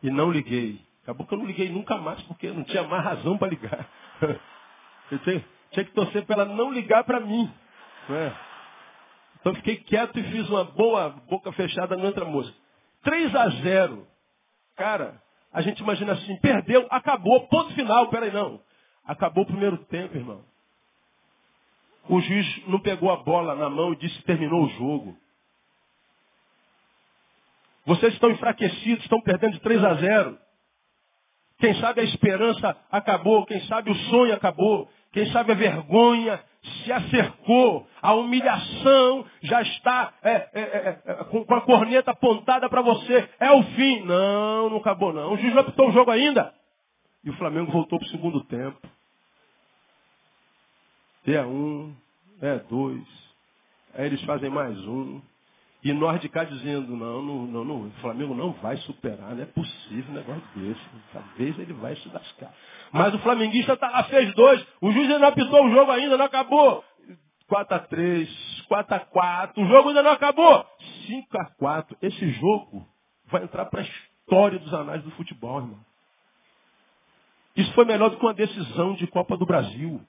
E 0.02 0.10
não 0.10 0.30
liguei. 0.30 0.80
Acabou 1.02 1.26
que 1.26 1.34
eu 1.34 1.38
não 1.38 1.46
liguei 1.46 1.68
nunca 1.68 1.96
mais, 1.96 2.20
porque 2.22 2.48
não 2.48 2.64
tinha 2.64 2.84
mais 2.84 3.04
razão 3.04 3.36
para 3.38 3.48
ligar. 3.48 3.88
Eu 5.08 5.20
tinha, 5.20 5.44
tinha, 5.70 5.84
que 5.84 5.92
torcer 5.92 6.26
para 6.26 6.42
ela 6.42 6.52
não 6.52 6.72
ligar 6.72 7.04
para 7.04 7.20
mim. 7.20 7.48
Não 8.08 8.16
é? 8.16 8.36
Então 9.46 9.54
fiquei 9.54 9.76
quieto 9.76 10.18
e 10.18 10.24
fiz 10.24 10.50
uma 10.50 10.64
boa 10.64 11.08
boca 11.30 11.52
fechada 11.52 11.96
na 11.96 12.02
outra 12.02 12.24
moça. 12.24 12.52
3 13.04 13.32
a 13.32 13.48
0. 13.48 14.04
Cara, 14.74 15.22
a 15.52 15.62
gente 15.62 15.78
imagina 15.78 16.14
assim, 16.14 16.36
perdeu, 16.40 16.84
acabou, 16.90 17.46
ponto 17.46 17.72
final. 17.72 18.08
Peraí, 18.08 18.32
não. 18.32 18.60
Acabou 19.04 19.44
o 19.44 19.46
primeiro 19.46 19.78
tempo, 19.84 20.16
irmão. 20.16 20.44
O 22.08 22.20
juiz 22.20 22.66
não 22.66 22.80
pegou 22.80 23.08
a 23.08 23.18
bola 23.18 23.54
na 23.54 23.70
mão 23.70 23.92
e 23.92 23.96
disse 23.96 24.20
terminou 24.24 24.64
o 24.64 24.68
jogo. 24.70 25.16
Vocês 27.84 28.14
estão 28.14 28.32
enfraquecidos, 28.32 29.04
estão 29.04 29.20
perdendo 29.20 29.52
de 29.52 29.60
3 29.60 29.84
a 29.84 29.94
0. 29.94 30.38
Quem 31.58 31.72
sabe 31.76 32.00
a 32.00 32.04
esperança 32.04 32.76
acabou, 32.90 33.46
quem 33.46 33.60
sabe 33.68 33.92
o 33.92 33.94
sonho 34.10 34.34
acabou, 34.34 34.90
quem 35.12 35.30
sabe 35.30 35.52
a 35.52 35.54
vergonha 35.54 36.44
se 36.84 36.92
acercou, 36.92 37.86
a 38.00 38.14
humilhação 38.14 39.24
já 39.42 39.62
está 39.62 40.14
é, 40.22 40.32
é, 40.32 40.48
é, 40.54 41.02
é 41.04 41.14
com, 41.24 41.44
com, 41.44 41.54
a 41.54 41.60
corneta 41.60 42.10
apontada 42.10 42.68
para 42.68 42.82
você. 42.82 43.28
É 43.38 43.50
o 43.50 43.62
fim. 43.62 44.02
Não, 44.02 44.70
não 44.70 44.78
acabou 44.78 45.12
não. 45.12 45.32
O 45.32 45.36
juiz 45.36 45.54
não 45.54 45.62
apitou 45.62 45.88
o 45.88 45.92
jogo 45.92 46.10
ainda. 46.10 46.54
E 47.24 47.30
o 47.30 47.36
Flamengo 47.36 47.72
voltou 47.72 47.98
para 47.98 48.06
o 48.06 48.10
segundo 48.10 48.44
tempo. 48.44 48.78
É 51.26 51.42
um, 51.42 51.92
é 52.40 52.58
dois. 52.60 53.04
Aí 53.94 54.06
eles 54.06 54.22
fazem 54.22 54.48
mais 54.48 54.78
um. 54.86 55.20
E 55.86 55.92
nós 55.92 56.20
de 56.20 56.28
cá 56.28 56.42
dizendo, 56.42 56.96
não, 56.96 57.22
não, 57.22 57.64
não, 57.64 57.86
o 57.86 57.90
Flamengo 58.00 58.34
não 58.34 58.50
vai 58.54 58.76
superar, 58.78 59.36
não 59.36 59.42
é 59.44 59.46
possível 59.46 60.10
um 60.10 60.14
negócio 60.14 60.42
desse. 60.56 60.80
Talvez 61.12 61.56
ele 61.60 61.72
vai 61.74 61.94
se 61.94 62.08
lascar. 62.08 62.52
Mas 62.90 63.14
o 63.14 63.20
flamenguista 63.20 63.76
tá 63.76 63.88
lá, 63.88 64.02
fez 64.02 64.34
dois, 64.34 64.66
o 64.80 64.90
juiz 64.90 65.08
ainda 65.08 65.28
apitou 65.28 65.64
o 65.64 65.70
jogo 65.70 65.92
ainda, 65.92 66.18
não 66.18 66.24
acabou. 66.24 66.82
4 67.46 67.76
a 67.76 67.78
3, 67.78 68.64
4 68.66 68.96
a 68.96 68.98
4, 68.98 69.62
o 69.62 69.68
jogo 69.68 69.90
ainda 69.90 70.02
não 70.02 70.10
acabou. 70.10 70.66
5 71.06 71.38
a 71.38 71.44
4, 71.54 71.96
esse 72.02 72.30
jogo 72.32 72.84
vai 73.26 73.44
entrar 73.44 73.66
para 73.66 73.82
a 73.82 73.84
história 73.84 74.58
dos 74.58 74.74
anais 74.74 75.04
do 75.04 75.12
futebol, 75.12 75.60
irmão. 75.60 75.78
Isso 77.56 77.72
foi 77.74 77.84
melhor 77.84 78.10
do 78.10 78.16
que 78.16 78.26
uma 78.26 78.34
decisão 78.34 78.94
de 78.94 79.06
Copa 79.06 79.36
do 79.36 79.46
Brasil. 79.46 80.00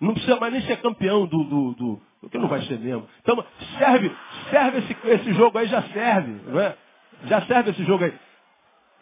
Não 0.00 0.14
precisa 0.14 0.36
mais 0.36 0.52
nem 0.52 0.62
ser 0.62 0.80
campeão 0.80 1.26
do, 1.26 1.44
do, 1.44 1.74
do 1.74 2.02
porque 2.20 2.38
não 2.38 2.48
vai 2.48 2.62
ser 2.62 2.78
mesmo. 2.78 3.08
Então, 3.22 3.42
serve, 3.78 4.14
serve 4.50 4.78
esse, 4.78 4.96
esse 5.08 5.32
jogo 5.32 5.56
aí, 5.58 5.66
já 5.66 5.82
serve. 5.82 6.40
Não 6.46 6.60
é? 6.60 6.76
Já 7.24 7.42
serve 7.42 7.70
esse 7.70 7.84
jogo 7.84 8.04
aí. 8.04 8.14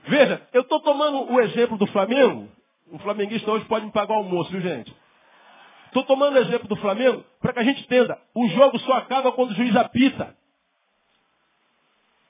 Veja, 0.05 0.43
eu 0.53 0.63
estou 0.63 0.81
tomando 0.81 1.33
o 1.33 1.41
exemplo 1.41 1.77
do 1.77 1.87
Flamengo. 1.89 2.49
O 2.91 2.99
flamenguista 2.99 3.51
hoje 3.51 3.65
pode 3.67 3.87
me 3.87 3.93
pagar 3.93 4.15
o 4.15 4.19
almoço, 4.19 4.51
viu 4.51 4.61
gente? 4.61 4.95
Estou 5.87 6.05
tomando 6.05 6.37
o 6.37 6.39
exemplo 6.39 6.69
do 6.69 6.77
Flamengo 6.77 7.25
para 7.41 7.53
que 7.53 7.59
a 7.59 7.65
gente 7.65 7.83
entenda. 7.83 8.19
O 8.35 8.49
jogo 8.49 8.79
só 8.81 8.95
acaba 8.95 9.33
quando 9.33 9.51
o 9.51 9.55
juiz 9.55 9.75
apita. 9.77 10.35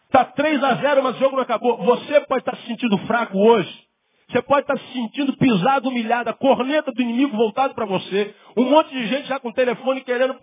Está 0.07 0.25
3 0.25 0.63
a 0.65 0.75
0, 0.77 1.03
mas 1.03 1.17
o 1.17 1.19
jogo 1.19 1.37
não 1.37 1.43
acabou. 1.43 1.77
Você 1.85 2.21
pode 2.23 2.41
estar 2.41 2.53
tá 2.53 2.59
se 2.59 2.67
sentindo 2.67 2.97
fraco 3.07 3.39
hoje. 3.39 3.88
Você 4.31 4.43
pode 4.43 4.61
estar 4.61 4.79
se 4.79 4.93
sentindo 4.93 5.37
pisado, 5.37 5.89
humilhado, 5.89 6.29
a 6.29 6.35
corneta 6.35 6.93
do 6.93 7.01
inimigo 7.01 7.37
voltado 7.37 7.75
para 7.75 7.87
você. 7.87 8.35
Um 8.57 8.65
monte 8.65 8.91
de 8.91 9.07
gente 9.07 9.27
já 9.27 9.41
com 9.41 9.49
o 9.49 9.55
telefone 9.55 10.03
querendo 10.03 10.37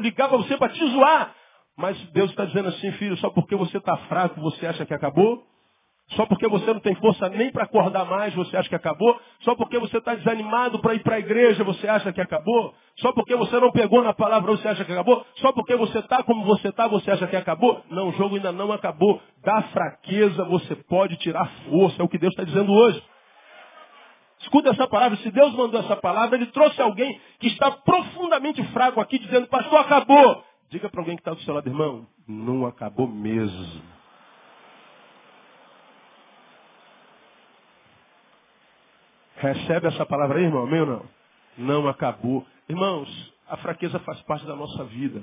ligar 0.00 0.28
para 0.28 0.38
você 0.38 0.56
para 0.56 0.72
te 0.72 0.84
zoar. 0.86 1.34
Mas 1.76 1.98
Deus 2.12 2.30
está 2.30 2.46
dizendo 2.46 2.68
assim, 2.68 2.92
filho, 2.92 3.16
só 3.18 3.28
porque 3.30 3.54
você 3.56 3.76
está 3.76 3.96
fraco, 4.08 4.40
você 4.40 4.66
acha 4.66 4.86
que 4.86 4.94
acabou? 4.94 5.42
Só 6.10 6.26
porque 6.26 6.46
você 6.46 6.72
não 6.72 6.80
tem 6.80 6.94
força 6.96 7.28
nem 7.30 7.50
para 7.50 7.64
acordar 7.64 8.04
mais, 8.04 8.34
você 8.34 8.56
acha 8.56 8.68
que 8.68 8.74
acabou? 8.74 9.18
Só 9.40 9.56
porque 9.56 9.78
você 9.78 9.96
está 9.98 10.14
desanimado 10.14 10.78
para 10.78 10.94
ir 10.94 11.02
para 11.02 11.16
a 11.16 11.18
igreja, 11.18 11.64
você 11.64 11.88
acha 11.88 12.12
que 12.12 12.20
acabou? 12.20 12.74
Só 12.96 13.10
porque 13.12 13.34
você 13.34 13.58
não 13.58 13.72
pegou 13.72 14.02
na 14.02 14.12
palavra, 14.12 14.52
você 14.52 14.68
acha 14.68 14.84
que 14.84 14.92
acabou? 14.92 15.24
Só 15.36 15.50
porque 15.52 15.74
você 15.74 15.98
está 15.98 16.22
como 16.22 16.44
você 16.44 16.68
está, 16.68 16.86
você 16.86 17.10
acha 17.10 17.26
que 17.26 17.36
acabou? 17.36 17.82
Não, 17.90 18.08
o 18.08 18.12
jogo 18.12 18.36
ainda 18.36 18.52
não 18.52 18.70
acabou. 18.70 19.20
Da 19.42 19.62
fraqueza 19.62 20.44
você 20.44 20.76
pode 20.76 21.16
tirar 21.16 21.50
força, 21.68 22.00
é 22.00 22.04
o 22.04 22.08
que 22.08 22.18
Deus 22.18 22.32
está 22.32 22.44
dizendo 22.44 22.72
hoje. 22.72 23.02
Escuta 24.40 24.70
essa 24.70 24.86
palavra, 24.86 25.16
se 25.16 25.30
Deus 25.30 25.54
mandou 25.54 25.80
essa 25.80 25.96
palavra, 25.96 26.36
Ele 26.36 26.46
trouxe 26.46 26.80
alguém 26.82 27.18
que 27.40 27.46
está 27.46 27.70
profundamente 27.70 28.62
fraco 28.68 29.00
aqui, 29.00 29.18
dizendo, 29.18 29.48
pastor, 29.48 29.80
acabou. 29.80 30.44
Diga 30.70 30.90
para 30.90 31.00
alguém 31.00 31.16
que 31.16 31.22
está 31.22 31.32
do 31.32 31.40
seu 31.40 31.54
lado, 31.54 31.66
irmão, 31.66 32.06
não 32.28 32.66
acabou 32.66 33.08
mesmo. 33.08 33.93
Recebe 39.36 39.88
essa 39.88 40.06
palavra 40.06 40.38
aí, 40.38 40.44
irmão? 40.44 40.64
Amém 40.64 40.80
ou 40.80 40.86
não? 40.86 41.08
Não 41.56 41.88
acabou. 41.88 42.46
Irmãos, 42.68 43.32
a 43.48 43.56
fraqueza 43.58 43.98
faz 44.00 44.20
parte 44.22 44.46
da 44.46 44.56
nossa 44.56 44.84
vida. 44.84 45.22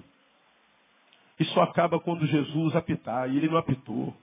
Isso 1.39 1.59
acaba 1.59 1.99
quando 1.99 2.25
Jesus 2.27 2.75
apitar, 2.75 3.29
e 3.29 3.37
ele 3.37 3.49
não 3.49 3.57
apitou. 3.57 4.13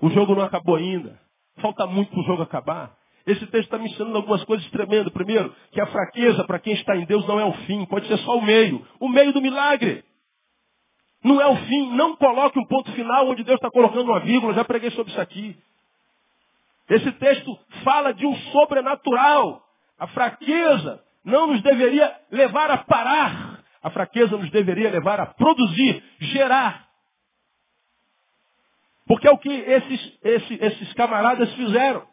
O 0.00 0.10
jogo 0.10 0.34
não 0.34 0.42
acabou 0.42 0.76
ainda. 0.76 1.20
Falta 1.60 1.86
muito 1.86 2.10
para 2.10 2.20
o 2.20 2.24
jogo 2.24 2.42
acabar. 2.42 2.96
Esse 3.26 3.46
texto 3.46 3.64
está 3.64 3.78
me 3.78 3.88
ensinando 3.88 4.16
algumas 4.16 4.42
coisas 4.44 4.68
tremendas. 4.70 5.12
Primeiro, 5.12 5.54
que 5.70 5.80
a 5.80 5.86
fraqueza 5.86 6.44
para 6.44 6.58
quem 6.58 6.72
está 6.74 6.96
em 6.96 7.04
Deus 7.04 7.26
não 7.28 7.38
é 7.38 7.44
o 7.44 7.52
fim, 7.52 7.84
pode 7.86 8.08
ser 8.08 8.18
só 8.18 8.36
o 8.36 8.42
meio. 8.42 8.84
O 8.98 9.08
meio 9.08 9.32
do 9.32 9.40
milagre. 9.40 10.04
Não 11.22 11.40
é 11.40 11.46
o 11.46 11.56
fim. 11.56 11.94
Não 11.94 12.16
coloque 12.16 12.58
um 12.58 12.66
ponto 12.66 12.90
final 12.92 13.28
onde 13.28 13.44
Deus 13.44 13.56
está 13.56 13.70
colocando 13.70 14.10
uma 14.10 14.20
vírgula. 14.20 14.54
Já 14.54 14.64
preguei 14.64 14.90
sobre 14.90 15.12
isso 15.12 15.20
aqui. 15.20 15.56
Esse 16.88 17.12
texto 17.12 17.58
fala 17.84 18.12
de 18.12 18.26
um 18.26 18.34
sobrenatural. 18.52 19.62
A 19.98 20.06
fraqueza 20.08 21.02
não 21.24 21.46
nos 21.46 21.62
deveria 21.62 22.14
levar 22.30 22.70
a 22.70 22.78
parar. 22.78 23.62
A 23.82 23.90
fraqueza 23.90 24.36
nos 24.36 24.50
deveria 24.50 24.90
levar 24.90 25.20
a 25.20 25.26
produzir, 25.26 26.02
gerar. 26.20 26.88
Porque 29.06 29.26
é 29.26 29.30
o 29.30 29.38
que 29.38 29.50
esses, 29.50 30.18
esses, 30.22 30.60
esses 30.60 30.92
camaradas 30.94 31.52
fizeram. 31.54 32.06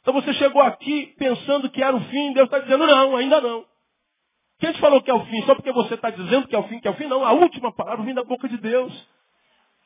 Então 0.00 0.14
você 0.14 0.32
chegou 0.34 0.62
aqui 0.62 1.14
pensando 1.18 1.70
que 1.70 1.82
era 1.82 1.96
o 1.96 2.00
fim, 2.04 2.32
Deus 2.32 2.46
está 2.46 2.58
dizendo, 2.58 2.86
não, 2.86 3.16
ainda 3.16 3.40
não. 3.40 3.64
Quem 4.58 4.72
te 4.72 4.80
falou 4.80 5.02
que 5.02 5.10
é 5.10 5.14
o 5.14 5.24
fim? 5.26 5.42
Só 5.42 5.54
porque 5.54 5.72
você 5.72 5.94
está 5.94 6.10
dizendo 6.10 6.46
que 6.46 6.54
é 6.54 6.58
o 6.58 6.64
fim, 6.64 6.78
que 6.80 6.88
é 6.88 6.90
o 6.90 6.94
fim? 6.94 7.06
Não, 7.06 7.24
a 7.24 7.32
última 7.32 7.72
palavra 7.72 8.04
vem 8.04 8.14
da 8.14 8.24
boca 8.24 8.48
de 8.48 8.56
Deus. 8.58 9.08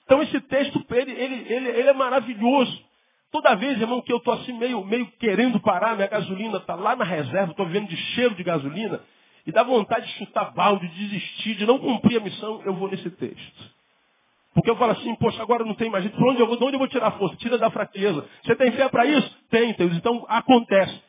Então 0.04 0.22
esse 0.22 0.40
texto, 0.42 0.84
ele, 0.90 1.12
ele, 1.12 1.52
ele, 1.52 1.68
ele 1.68 1.88
é 1.88 1.92
maravilhoso. 1.92 2.87
Toda 3.30 3.54
vez, 3.56 3.78
irmão, 3.80 4.00
que 4.00 4.12
eu 4.12 4.16
estou 4.16 4.34
assim 4.34 4.52
meio, 4.58 4.84
meio 4.84 5.06
querendo 5.18 5.60
parar, 5.60 5.94
minha 5.94 6.08
gasolina 6.08 6.58
está 6.58 6.74
lá 6.74 6.96
na 6.96 7.04
reserva, 7.04 7.50
estou 7.50 7.66
vendo 7.66 7.88
de 7.88 7.96
cheiro 7.96 8.34
de 8.34 8.42
gasolina, 8.42 9.00
e 9.46 9.52
dá 9.52 9.62
vontade 9.62 10.06
de 10.06 10.12
chutar 10.14 10.52
balde, 10.52 10.88
de 10.88 11.08
desistir, 11.08 11.54
de 11.56 11.66
não 11.66 11.78
cumprir 11.78 12.18
a 12.20 12.24
missão, 12.24 12.62
eu 12.64 12.74
vou 12.74 12.88
nesse 12.88 13.10
texto. 13.10 13.78
Porque 14.54 14.70
eu 14.70 14.76
falo 14.76 14.92
assim, 14.92 15.14
poxa, 15.16 15.42
agora 15.42 15.64
não 15.64 15.74
tem 15.74 15.90
mais 15.90 16.04
jeito, 16.04 16.18
onde 16.22 16.40
eu 16.40 16.46
vou, 16.46 16.56
de 16.56 16.64
onde 16.64 16.74
eu 16.74 16.78
vou 16.78 16.88
tirar 16.88 17.12
força? 17.12 17.36
Tira 17.36 17.58
da 17.58 17.70
fraqueza. 17.70 18.24
Você 18.42 18.56
tem 18.56 18.72
fé 18.72 18.88
para 18.88 19.06
isso? 19.06 19.38
Tem, 19.50 19.72
Deus. 19.74 19.94
Então 19.94 20.24
acontece. 20.28 21.00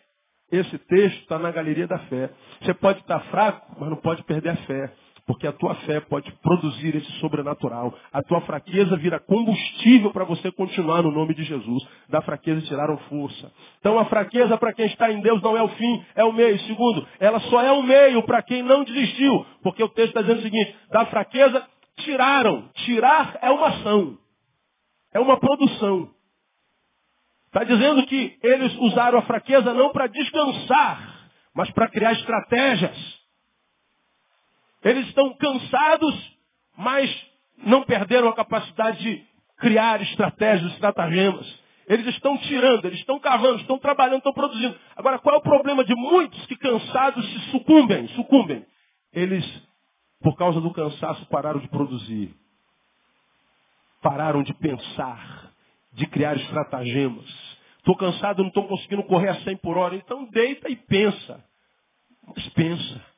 Esse 0.51 0.77
texto 0.77 1.19
está 1.21 1.39
na 1.39 1.51
galeria 1.51 1.87
da 1.87 1.99
fé. 1.99 2.29
Você 2.61 2.73
pode 2.73 2.99
estar 2.99 3.19
tá 3.19 3.25
fraco, 3.31 3.75
mas 3.79 3.89
não 3.89 3.97
pode 3.97 4.23
perder 4.23 4.49
a 4.49 4.55
fé. 4.55 4.93
Porque 5.29 5.45
a 5.45 5.53
tua 5.53 5.75
fé 5.75 5.99
pode 5.99 6.31
produzir 6.41 6.95
esse 6.95 7.11
sobrenatural. 7.19 7.93
A 8.11 8.23
tua 8.23 8.41
fraqueza 8.41 8.97
vira 8.97 9.19
combustível 9.19 10.09
para 10.09 10.25
você 10.25 10.51
continuar 10.51 11.03
no 11.03 11.11
nome 11.11 11.35
de 11.35 11.43
Jesus. 11.43 11.87
Da 12.09 12.19
fraqueza 12.19 12.61
tiraram 12.61 12.97
força. 13.09 13.51
Então 13.79 13.99
a 13.99 14.05
fraqueza 14.05 14.57
para 14.57 14.73
quem 14.73 14.87
está 14.87 15.11
em 15.11 15.21
Deus 15.21 15.39
não 15.43 15.55
é 15.55 15.61
o 15.61 15.67
fim, 15.67 16.03
é 16.15 16.23
o 16.23 16.33
meio. 16.33 16.57
Segundo, 16.61 17.07
ela 17.19 17.39
só 17.41 17.61
é 17.61 17.71
o 17.71 17.83
meio 17.83 18.23
para 18.23 18.41
quem 18.41 18.63
não 18.63 18.83
desistiu. 18.83 19.45
Porque 19.61 19.83
o 19.83 19.89
texto 19.89 20.17
está 20.17 20.21
dizendo 20.23 20.39
o 20.39 20.41
seguinte, 20.41 20.75
da 20.89 21.05
fraqueza 21.05 21.63
tiraram. 21.97 22.67
Tirar 22.85 23.37
é 23.43 23.51
uma 23.51 23.67
ação. 23.67 24.17
É 25.13 25.19
uma 25.19 25.37
produção. 25.37 26.09
Está 27.45 27.63
dizendo 27.65 28.03
que 28.07 28.35
eles 28.41 28.75
usaram 28.79 29.19
a 29.19 29.23
fraqueza 29.27 29.75
não 29.75 29.91
para 29.91 30.07
descansar, 30.07 31.29
mas 31.53 31.69
para 31.69 31.87
criar 31.87 32.13
estratégias. 32.13 33.18
Eles 34.83 35.07
estão 35.07 35.33
cansados, 35.35 36.37
mas 36.77 37.27
não 37.57 37.83
perderam 37.83 38.29
a 38.29 38.35
capacidade 38.35 38.99
de 38.99 39.23
criar 39.57 40.01
estratégias, 40.01 40.71
estratagemas. 40.73 41.59
Eles 41.87 42.05
estão 42.07 42.37
tirando, 42.37 42.85
eles 42.85 42.99
estão 42.99 43.19
cavando, 43.19 43.61
estão 43.61 43.79
trabalhando, 43.79 44.19
estão 44.19 44.33
produzindo. 44.33 44.77
Agora, 44.95 45.17
qual 45.19 45.35
é 45.35 45.37
o 45.39 45.41
problema 45.41 45.83
de 45.83 45.95
muitos 45.95 46.45
que 46.45 46.55
cansados 46.55 47.25
se 47.31 47.51
sucumbem? 47.51 48.07
Sucumbem. 48.09 48.65
Eles, 49.11 49.43
por 50.21 50.37
causa 50.37 50.61
do 50.61 50.71
cansaço, 50.71 51.25
pararam 51.27 51.59
de 51.59 51.67
produzir. 51.67 52.33
Pararam 54.01 54.43
de 54.43 54.53
pensar, 54.53 55.51
de 55.93 56.05
criar 56.05 56.37
estratagemas. 56.37 57.25
Estou 57.79 57.97
cansado, 57.97 58.43
não 58.43 58.49
estou 58.49 58.67
conseguindo 58.67 59.03
correr 59.03 59.29
a 59.29 59.41
100 59.41 59.57
por 59.57 59.75
hora. 59.77 59.95
Então 59.95 60.25
deita 60.25 60.69
e 60.69 60.75
pensa. 60.75 61.43
Mas 62.27 62.47
pensa. 62.49 63.08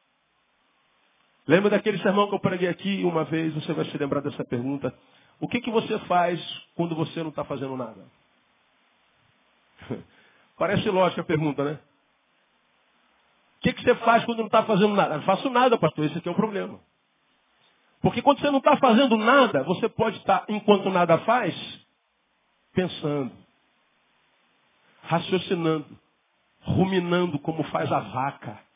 Lembra 1.51 1.71
daquele 1.71 1.97
sermão 1.97 2.29
que 2.29 2.35
eu 2.35 2.39
preguei 2.39 2.69
aqui 2.69 3.03
uma 3.03 3.25
vez? 3.25 3.53
Você 3.53 3.73
vai 3.73 3.83
se 3.83 3.97
lembrar 3.97 4.21
dessa 4.21 4.41
pergunta. 4.45 4.97
O 5.37 5.49
que, 5.49 5.59
que 5.59 5.69
você 5.69 5.99
faz 6.05 6.41
quando 6.75 6.95
você 6.95 7.21
não 7.21 7.29
está 7.29 7.43
fazendo 7.43 7.75
nada? 7.75 8.05
Parece 10.57 10.89
lógica 10.89 11.19
a 11.19 11.25
pergunta, 11.25 11.61
né? 11.65 11.77
O 13.57 13.59
que, 13.63 13.73
que 13.73 13.83
você 13.83 13.93
faz 13.95 14.23
quando 14.23 14.37
não 14.37 14.45
está 14.45 14.63
fazendo 14.63 14.95
nada? 14.95 15.17
Não 15.17 15.23
faço 15.23 15.49
nada, 15.49 15.77
pastor. 15.77 16.05
Esse 16.05 16.19
aqui 16.19 16.29
é 16.29 16.31
o 16.31 16.35
problema. 16.35 16.79
Porque 18.01 18.21
quando 18.21 18.39
você 18.39 18.49
não 18.49 18.59
está 18.59 18.77
fazendo 18.77 19.17
nada, 19.17 19.61
você 19.63 19.89
pode 19.89 20.19
estar, 20.19 20.45
tá, 20.45 20.45
enquanto 20.47 20.89
nada 20.89 21.17
faz, 21.17 21.53
pensando, 22.71 23.33
raciocinando, 25.03 25.99
ruminando 26.61 27.37
como 27.39 27.61
faz 27.65 27.91
a 27.91 27.99
vaca 27.99 28.70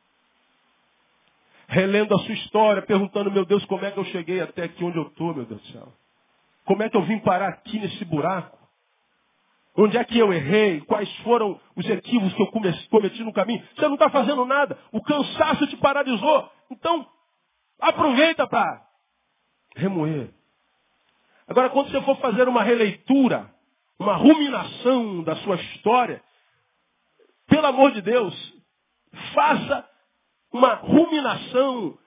relendo 1.68 2.14
a 2.14 2.20
sua 2.20 2.34
história, 2.34 2.82
perguntando, 2.82 3.32
meu 3.32 3.46
Deus, 3.46 3.64
como 3.66 3.86
é 3.86 3.92
que 3.92 3.98
eu 3.98 4.06
cheguei 4.06 4.42
até 4.42 4.64
aqui 4.64 4.84
onde 4.84 4.98
eu 4.98 5.08
estou, 5.08 5.34
meu 5.34 5.46
Deus 5.46 5.62
do 5.62 5.68
céu? 5.68 5.94
Como 6.66 6.82
é 6.84 6.90
que 6.90 6.98
eu 6.98 7.04
vim 7.04 7.20
parar 7.20 7.50
aqui 7.50 7.80
nesse 7.80 8.04
buraco? 8.06 8.58
Onde 9.78 9.98
é 9.98 10.04
que 10.04 10.18
eu 10.18 10.32
errei? 10.32 10.82
Quais 10.82 11.14
foram 11.18 11.60
os 11.76 11.88
equívocos 11.90 12.34
que 12.34 12.42
eu 12.42 12.80
cometi 12.90 13.24
no 13.24 13.34
caminho? 13.34 13.64
Você 13.76 13.88
não 13.88 13.96
está 13.96 14.10
fazendo 14.10 14.46
nada. 14.46 14.78
O 14.92 15.02
cansaço 15.02 15.68
te 15.68 15.76
paralisou. 15.78 16.50
Então, 16.72 17.06
aproveita 17.80 18.48
para 18.48 18.82
remoer. 19.76 20.30
Agora, 21.48 21.70
quando 21.70 21.92
você 21.92 22.02
for 22.02 22.18
fazer 22.18 22.48
uma 22.48 22.64
releitura, 22.64 23.54
uma 24.00 24.16
ruminação 24.16 25.24
da 25.24 25.36
sua 25.38 25.56
história, 25.58 26.24
pelo 27.48 27.68
amor 27.68 27.92
de 27.92 28.02
Deus, 28.02 28.54
faça 29.34 29.88
uma 30.56 30.76
ruminação 30.76 31.98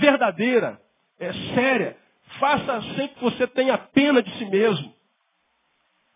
verdadeira, 0.00 0.80
é, 1.18 1.32
séria. 1.54 1.96
Faça 2.38 2.82
sempre 2.82 3.08
que 3.16 3.24
você 3.24 3.46
tenha 3.48 3.76
pena 3.76 4.22
de 4.22 4.30
si 4.38 4.44
mesmo. 4.46 4.94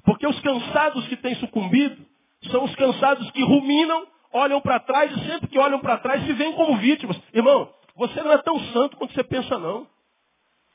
Porque 0.04 0.26
os 0.26 0.38
cansados 0.40 1.06
que 1.08 1.16
têm 1.16 1.34
sucumbido 1.36 2.06
são 2.50 2.64
os 2.64 2.74
cansados 2.76 3.28
que 3.32 3.42
ruminam, 3.42 4.06
olham 4.32 4.60
para 4.60 4.78
trás 4.80 5.10
e 5.10 5.26
sempre 5.26 5.48
que 5.48 5.58
olham 5.58 5.80
para 5.80 5.98
trás 5.98 6.24
se 6.24 6.32
veem 6.32 6.52
como 6.54 6.76
vítimas. 6.78 7.20
Irmão, 7.34 7.72
você 7.96 8.22
não 8.22 8.32
é 8.32 8.38
tão 8.38 8.58
santo 8.72 8.96
quanto 8.96 9.12
você 9.12 9.24
pensa 9.24 9.58
não. 9.58 9.86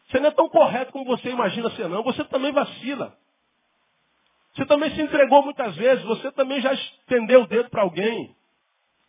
Você 0.08 0.20
não 0.20 0.28
é 0.28 0.32
tão 0.32 0.50
correto 0.50 0.92
como 0.92 1.06
você 1.06 1.30
imagina 1.30 1.70
ser 1.72 1.88
não. 1.88 2.04
Você 2.04 2.24
também 2.26 2.52
vacila. 2.52 3.18
Você 4.54 4.66
também 4.66 4.92
se 4.92 5.02
entregou 5.02 5.44
muitas 5.44 5.76
vezes. 5.76 6.04
Você 6.04 6.32
também 6.34 6.60
já 6.62 6.74
estendeu 6.74 7.44
o 7.44 7.48
dedo 7.48 7.70
para 7.70 7.82
alguém. 7.82 8.35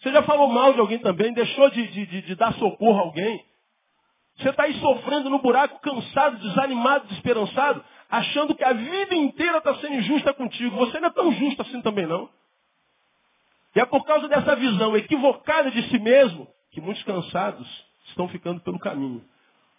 Você 0.07 0.13
já 0.13 0.23
falou 0.23 0.47
mal 0.47 0.73
de 0.73 0.79
alguém 0.79 1.01
também, 1.01 1.33
deixou 1.33 1.69
de, 1.69 1.85
de, 1.89 2.07
de, 2.07 2.23
de 2.23 2.35
dar 2.37 2.55
socorro 2.55 2.97
a 2.97 3.03
alguém. 3.03 3.45
Você 4.37 4.51
está 4.51 4.63
aí 4.63 4.75
sofrendo 4.75 5.29
no 5.29 5.41
buraco, 5.41 5.81
cansado, 5.81 6.39
desanimado, 6.39 7.09
desesperançado, 7.09 7.85
achando 8.09 8.55
que 8.55 8.63
a 8.63 8.73
vida 8.73 9.17
inteira 9.17 9.59
está 9.59 9.75
sendo 9.75 9.95
injusta 9.95 10.33
contigo. 10.33 10.77
Você 10.77 11.01
não 11.01 11.09
é 11.09 11.11
tão 11.11 11.33
justo 11.33 11.61
assim 11.61 11.83
também, 11.83 12.07
não. 12.07 12.31
E 13.75 13.81
é 13.81 13.85
por 13.85 14.05
causa 14.05 14.29
dessa 14.29 14.55
visão 14.55 14.97
equivocada 14.97 15.73
de 15.73 15.83
si 15.89 15.99
mesmo 15.99 16.47
que 16.71 16.81
muitos 16.81 17.03
cansados 17.03 17.67
estão 18.07 18.29
ficando 18.29 18.61
pelo 18.61 18.79
caminho. 18.79 19.25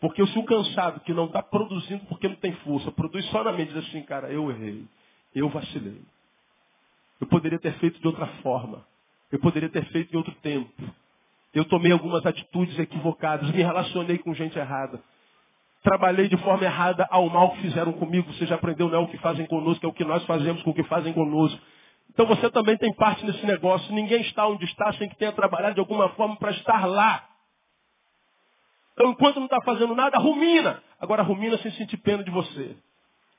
Porque 0.01 0.27
se 0.27 0.37
o 0.37 0.43
cansado 0.43 0.99
que 0.99 1.13
não 1.13 1.27
está 1.27 1.41
produzindo 1.41 2.03
porque 2.07 2.27
não 2.27 2.35
tem 2.35 2.51
força, 2.65 2.91
produz 2.91 3.25
só 3.27 3.45
na 3.45 3.53
mente, 3.53 3.71
diz 3.71 3.87
assim, 3.87 4.03
cara, 4.03 4.29
eu 4.29 4.51
errei, 4.51 4.83
eu 5.33 5.47
vacilei. 5.47 6.01
Eu 7.21 7.27
poderia 7.27 7.59
ter 7.59 7.75
feito 7.75 7.97
de 8.01 8.07
outra 8.07 8.27
forma. 8.43 8.85
Eu 9.31 9.39
poderia 9.39 9.69
ter 9.69 9.85
feito 9.85 10.13
em 10.13 10.17
outro 10.17 10.33
tempo. 10.35 10.71
Eu 11.53 11.65
tomei 11.65 11.91
algumas 11.91 12.25
atitudes 12.25 12.77
equivocadas, 12.77 13.49
me 13.51 13.61
relacionei 13.63 14.17
com 14.17 14.33
gente 14.33 14.57
errada. 14.57 15.01
trabalhei 15.83 16.27
de 16.27 16.37
forma 16.37 16.63
errada 16.65 17.07
ao 17.09 17.29
mal 17.29 17.51
que 17.51 17.61
fizeram 17.61 17.93
comigo. 17.93 18.31
Você 18.33 18.45
já 18.45 18.55
aprendeu, 18.55 18.89
não 18.89 18.99
é 18.99 19.01
o 19.01 19.07
que 19.07 19.17
fazem 19.19 19.45
conosco, 19.47 19.85
é 19.85 19.89
o 19.89 19.93
que 19.93 20.03
nós 20.03 20.23
fazemos 20.25 20.61
com 20.63 20.71
o 20.71 20.73
que 20.73 20.83
fazem 20.83 21.13
conosco. 21.13 21.59
Então 22.09 22.25
você 22.25 22.49
também 22.49 22.77
tem 22.77 22.93
parte 22.95 23.25
nesse 23.25 23.45
negócio. 23.45 23.93
Ninguém 23.93 24.21
está 24.21 24.47
onde 24.47 24.65
está 24.65 24.91
sem 24.93 25.07
que 25.07 25.15
tenha 25.17 25.31
trabalhado 25.31 25.75
de 25.75 25.79
alguma 25.79 26.09
forma 26.09 26.35
para 26.37 26.51
estar 26.51 26.85
lá. 26.85 27.23
Então, 28.93 29.11
enquanto 29.11 29.37
não 29.37 29.45
está 29.45 29.61
fazendo 29.61 29.93
nada, 29.93 30.17
rumina. 30.17 30.81
Agora, 30.99 31.21
rumina 31.21 31.57
sem 31.59 31.71
sentir 31.73 31.97
pena 31.97 32.23
de 32.23 32.31
você. 32.31 32.75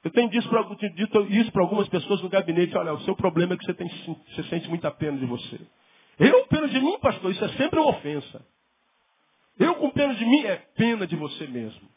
Eu 0.04 0.10
tenho 0.12 0.30
dito, 0.30 0.48
dito 0.94 1.26
isso 1.32 1.52
para 1.52 1.62
algumas 1.62 1.88
pessoas 1.88 2.22
no 2.22 2.28
gabinete. 2.28 2.76
Olha, 2.76 2.92
o 2.92 3.00
seu 3.00 3.16
problema 3.16 3.54
é 3.54 3.56
que 3.56 3.64
você, 3.64 3.74
tem, 3.74 3.88
você 3.88 4.44
sente 4.44 4.68
muita 4.68 4.90
pena 4.90 5.18
de 5.18 5.26
você. 5.26 5.60
Eu, 6.18 6.46
pena 6.46 6.68
de 6.68 6.80
mim, 6.80 6.98
pastor, 7.00 7.30
isso 7.30 7.44
é 7.44 7.48
sempre 7.50 7.78
uma 7.78 7.90
ofensa. 7.90 8.44
Eu 9.58 9.74
com 9.76 9.90
pena 9.90 10.14
de 10.14 10.24
mim 10.24 10.44
é 10.44 10.56
pena 10.76 11.06
de 11.06 11.16
você 11.16 11.46
mesmo. 11.46 11.88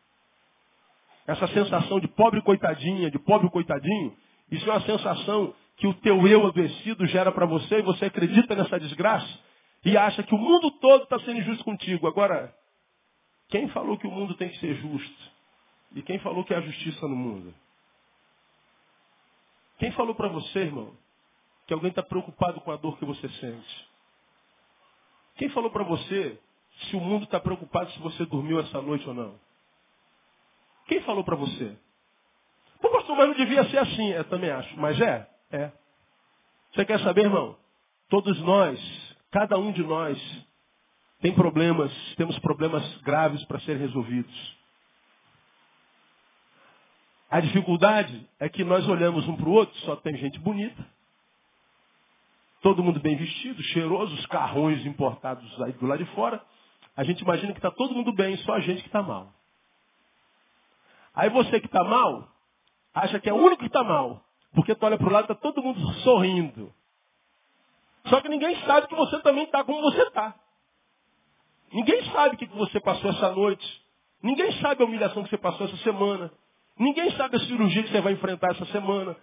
Essa 1.28 1.48
sensação 1.50 2.00
de 2.00 2.08
pobre 2.08 2.42
coitadinha, 2.42 3.12
de 3.12 3.20
pobre 3.20 3.50
coitadinho, 3.50 4.16
isso 4.50 4.68
é 4.68 4.74
uma 4.74 4.82
sensação 4.82 5.54
que 5.78 5.88
o 5.88 5.94
teu 5.96 6.28
eu 6.28 6.46
adoecido 6.48 7.06
gera 7.06 7.32
para 7.32 7.46
você 7.46 7.80
e 7.80 7.82
você 7.84 8.06
acredita 8.06 8.56
nessa 8.56 8.80
desgraça 8.80 9.40
e 9.86 9.98
acha 9.98 10.24
que 10.24 10.34
o 10.34 10.38
mundo 10.38 10.72
todo 10.72 11.04
está 11.04 11.20
sendo 11.20 11.40
injusto 11.40 11.64
contigo. 11.64 12.08
Agora, 12.08 12.54
quem 13.50 13.68
falou 13.70 13.98
que 13.98 14.08
o 14.08 14.12
mundo 14.12 14.34
tem 14.36 14.50
que 14.50 14.60
ser 14.60 14.76
justo? 14.76 15.32
E 15.96 16.02
quem 16.02 16.20
falou 16.20 16.44
que 16.44 16.54
há 16.54 16.62
justiça 16.62 17.08
no 17.08 17.16
mundo? 17.16 17.54
Quem 19.82 19.92
falou 19.94 20.14
para 20.14 20.28
você, 20.28 20.60
irmão, 20.60 20.96
que 21.66 21.74
alguém 21.74 21.90
está 21.90 22.04
preocupado 22.04 22.62
com 22.62 22.70
a 22.72 22.76
dor 22.76 23.00
que 23.00 23.04
você 23.04 23.28
sente? 23.28 23.90
Quem 25.38 25.50
falou 25.50 25.72
para 25.72 25.84
você 25.84 26.40
se 26.84 26.96
o 26.96 27.00
mundo 27.00 27.24
está 27.24 27.40
preocupado 27.40 27.90
se 27.90 27.98
você 27.98 28.24
dormiu 28.28 28.60
essa 28.60 28.80
noite 28.80 29.08
ou 29.08 29.16
não? 29.16 29.40
Quem 30.86 31.02
falou 31.02 31.24
para 31.24 31.36
você? 31.36 31.76
Pô, 32.80 32.92
pastor, 32.92 33.18
mas 33.18 33.30
não 33.30 33.34
devia 33.34 33.68
ser 33.72 33.80
assim. 33.80 34.10
Eu 34.12 34.24
também 34.26 34.52
acho. 34.52 34.80
Mas 34.80 35.02
é? 35.02 35.28
É. 35.50 35.72
Você 36.74 36.86
quer 36.86 37.00
saber, 37.00 37.24
irmão? 37.24 37.58
Todos 38.08 38.40
nós, 38.42 38.80
cada 39.32 39.58
um 39.58 39.72
de 39.72 39.82
nós, 39.82 40.46
tem 41.22 41.34
problemas, 41.34 41.92
temos 42.18 42.38
problemas 42.38 42.86
graves 42.98 43.44
para 43.46 43.60
serem 43.62 43.82
resolvidos. 43.82 44.61
A 47.32 47.40
dificuldade 47.40 48.30
é 48.38 48.50
que 48.50 48.62
nós 48.62 48.86
olhamos 48.90 49.26
um 49.26 49.38
para 49.38 49.48
o 49.48 49.54
outro, 49.54 49.74
só 49.86 49.96
tem 49.96 50.18
gente 50.18 50.38
bonita. 50.40 50.86
Todo 52.62 52.84
mundo 52.84 53.00
bem 53.00 53.16
vestido, 53.16 53.64
cheiroso, 53.64 54.14
os 54.14 54.26
carrões 54.26 54.86
importados 54.86 55.62
aí 55.62 55.72
do 55.72 55.88
lado 55.88 56.04
de 56.04 56.12
fora. 56.12 56.44
A 56.96 57.06
gente 57.06 57.22
imagina 57.22 57.54
que 57.54 57.60
está 57.60 57.72
todo 57.72 57.96
mundo 57.96 58.12
bem, 58.12 58.36
só 58.40 58.56
a 58.56 58.60
gente 58.60 58.82
que 58.82 58.90
está 58.90 59.02
mal. 59.02 59.32
Aí 61.16 61.30
você 61.30 61.62
que 61.62 61.68
está 61.68 61.86
mal, 61.86 62.28
acha 62.94 63.18
que 63.18 63.30
é 63.30 63.34
o 63.34 63.38
único 63.38 63.62
que 63.62 63.68
está 63.68 63.82
mal. 63.82 64.22
Porque 64.54 64.76
tu 64.76 64.86
olha 64.86 64.98
para 64.98 65.08
o 65.08 65.12
lado 65.12 65.24
e 65.24 65.32
está 65.32 65.36
todo 65.36 65.64
mundo 65.64 65.80
sorrindo. 66.04 66.74
Só 68.08 68.20
que 68.20 68.28
ninguém 68.28 68.60
sabe 68.66 68.88
que 68.88 68.96
você 68.96 69.22
também 69.22 69.46
está 69.46 69.64
como 69.64 69.82
você 69.82 70.02
está. 70.02 70.36
Ninguém 71.72 72.04
sabe 72.12 72.36
o 72.36 72.38
que 72.38 72.46
você 72.48 72.82
passou 72.82 73.10
essa 73.10 73.32
noite. 73.32 73.82
Ninguém 74.22 74.52
sabe 74.60 74.84
a 74.84 74.86
humilhação 74.86 75.24
que 75.24 75.30
você 75.30 75.38
passou 75.38 75.66
essa 75.68 75.78
semana. 75.78 76.30
Ninguém 76.78 77.12
sabe 77.12 77.38
a 77.38 77.40
cirurgia 77.42 77.84
que 77.84 77.90
você 77.90 78.02
vai 78.02 78.14
enfrentar 78.14 78.52
essa 78.52 78.66
semana. 78.68 79.16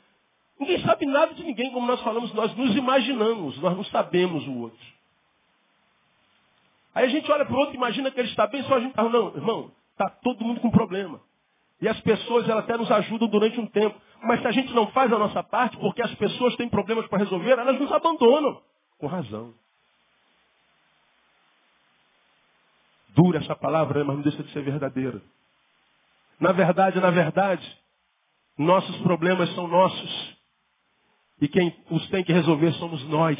Ninguém 0.59 0.81
sabe 0.83 1.07
nada 1.07 1.35
de 1.35 1.45
ninguém, 1.45 1.73
como 1.73 1.87
nós 1.87 2.01
falamos, 2.03 2.33
nós 2.35 2.55
nos 2.57 2.75
imaginamos, 2.77 3.59
nós 3.59 3.77
não 3.77 3.85
sabemos 3.85 4.47
o 4.47 4.59
outro. 4.59 4.87
Aí 6.95 7.05
a 7.05 7.09
gente 7.09 7.31
olha 7.31 7.45
para 7.45 7.55
o 7.55 7.59
outro 7.59 7.77
imagina 7.77 8.11
que 8.11 8.19
ele 8.19 8.29
está 8.29 8.47
bem, 8.47 8.63
só 8.65 8.75
a 8.75 8.81
gente 8.81 8.95
fala, 8.95 9.09
não, 9.09 9.29
irmão, 9.37 9.71
está 9.93 10.09
todo 10.11 10.45
mundo 10.45 10.61
com 10.61 10.71
problema. 10.71 11.21
E 11.81 11.89
as 11.89 12.01
pessoas 12.01 12.49
elas 12.49 12.65
até 12.65 12.77
nos 12.77 12.91
ajudam 12.91 13.29
durante 13.29 13.59
um 13.61 13.67
tempo. 13.67 14.01
Mas 14.23 14.41
se 14.41 14.49
a 14.49 14.51
gente 14.51 14.73
não 14.75 14.89
faz 14.89 15.13
a 15.13 15.19
nossa 15.19 15.43
parte, 15.45 15.77
porque 15.77 16.03
as 16.03 16.13
pessoas 16.17 16.57
têm 16.57 16.69
problemas 16.69 17.07
para 17.07 17.19
resolver, 17.19 17.53
elas 17.53 17.79
nos 17.79 17.93
abandonam. 17.93 18.61
Com 18.99 19.07
razão. 19.07 19.55
Dura 23.11 23.39
essa 23.39 23.55
palavra, 23.55 24.05
mas 24.05 24.17
não 24.17 24.23
deixa 24.23 24.43
de 24.43 24.53
ser 24.53 24.63
verdadeira. 24.63 25.23
Na 26.41 26.53
verdade, 26.53 27.01
na 27.01 27.11
verdade, 27.11 27.79
nossos 28.57 28.97
problemas 28.99 29.53
são 29.55 29.67
nossos. 29.67 30.37
E 31.41 31.49
quem 31.49 31.75
os 31.91 32.09
tem 32.09 32.25
que 32.25 32.33
resolver 32.33 32.73
somos 32.73 33.05
nós. 33.09 33.39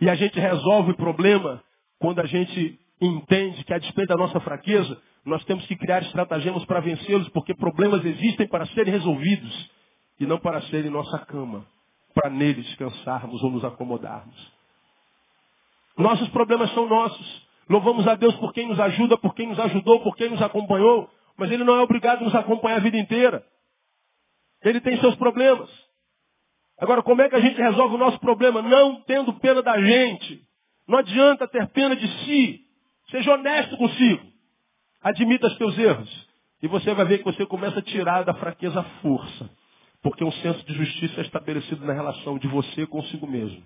E 0.00 0.08
a 0.08 0.14
gente 0.14 0.38
resolve 0.40 0.92
o 0.92 0.96
problema 0.96 1.62
quando 1.98 2.20
a 2.20 2.26
gente 2.26 2.78
entende 3.00 3.62
que, 3.64 3.74
a 3.74 3.78
despeito 3.78 4.08
da 4.08 4.16
nossa 4.16 4.40
fraqueza, 4.40 5.00
nós 5.24 5.44
temos 5.44 5.66
que 5.66 5.76
criar 5.76 6.02
estratagemas 6.02 6.64
para 6.64 6.80
vencê-los, 6.80 7.28
porque 7.30 7.54
problemas 7.54 8.04
existem 8.04 8.46
para 8.46 8.66
serem 8.66 8.92
resolvidos 8.92 9.70
e 10.18 10.26
não 10.26 10.38
para 10.38 10.62
serem 10.62 10.90
nossa 10.90 11.18
cama, 11.20 11.66
para 12.14 12.30
neles 12.30 12.64
descansarmos 12.66 13.42
ou 13.42 13.50
nos 13.50 13.64
acomodarmos. 13.64 14.52
Nossos 15.96 16.28
problemas 16.30 16.72
são 16.72 16.88
nossos. 16.88 17.48
Louvamos 17.68 18.06
a 18.08 18.14
Deus 18.14 18.34
por 18.36 18.52
quem 18.52 18.66
nos 18.66 18.80
ajuda, 18.80 19.18
por 19.18 19.34
quem 19.34 19.48
nos 19.48 19.60
ajudou, 19.60 20.00
por 20.00 20.16
quem 20.16 20.30
nos 20.30 20.40
acompanhou, 20.40 21.10
mas 21.40 21.50
Ele 21.50 21.64
não 21.64 21.76
é 21.76 21.80
obrigado 21.80 22.20
a 22.20 22.24
nos 22.24 22.34
acompanhar 22.34 22.76
a 22.76 22.80
vida 22.80 22.98
inteira. 22.98 23.42
Ele 24.62 24.80
tem 24.80 25.00
seus 25.00 25.16
problemas. 25.16 25.68
Agora, 26.78 27.02
como 27.02 27.22
é 27.22 27.28
que 27.28 27.34
a 27.34 27.40
gente 27.40 27.56
resolve 27.56 27.94
o 27.94 27.98
nosso 27.98 28.18
problema? 28.20 28.60
Não 28.60 29.00
tendo 29.02 29.32
pena 29.34 29.62
da 29.62 29.80
gente. 29.80 30.42
Não 30.86 30.98
adianta 30.98 31.48
ter 31.48 31.66
pena 31.68 31.96
de 31.96 32.06
si. 32.24 32.60
Seja 33.10 33.32
honesto 33.34 33.76
consigo. 33.76 34.26
Admita 35.02 35.46
os 35.46 35.56
teus 35.56 35.78
erros. 35.78 36.28
E 36.62 36.68
você 36.68 36.92
vai 36.92 37.06
ver 37.06 37.18
que 37.18 37.24
você 37.24 37.46
começa 37.46 37.78
a 37.78 37.82
tirar 37.82 38.22
da 38.22 38.34
fraqueza 38.34 38.80
a 38.80 38.84
força. 39.00 39.50
Porque 40.02 40.22
um 40.22 40.32
senso 40.32 40.64
de 40.66 40.74
justiça 40.74 41.20
é 41.20 41.24
estabelecido 41.24 41.84
na 41.86 41.92
relação 41.92 42.38
de 42.38 42.48
você 42.48 42.86
consigo 42.86 43.26
mesmo. 43.26 43.62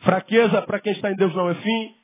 Fraqueza 0.00 0.62
para 0.62 0.80
quem 0.80 0.92
está 0.92 1.10
em 1.10 1.16
Deus 1.16 1.34
não 1.34 1.50
é 1.50 1.54
fim, 1.54 1.94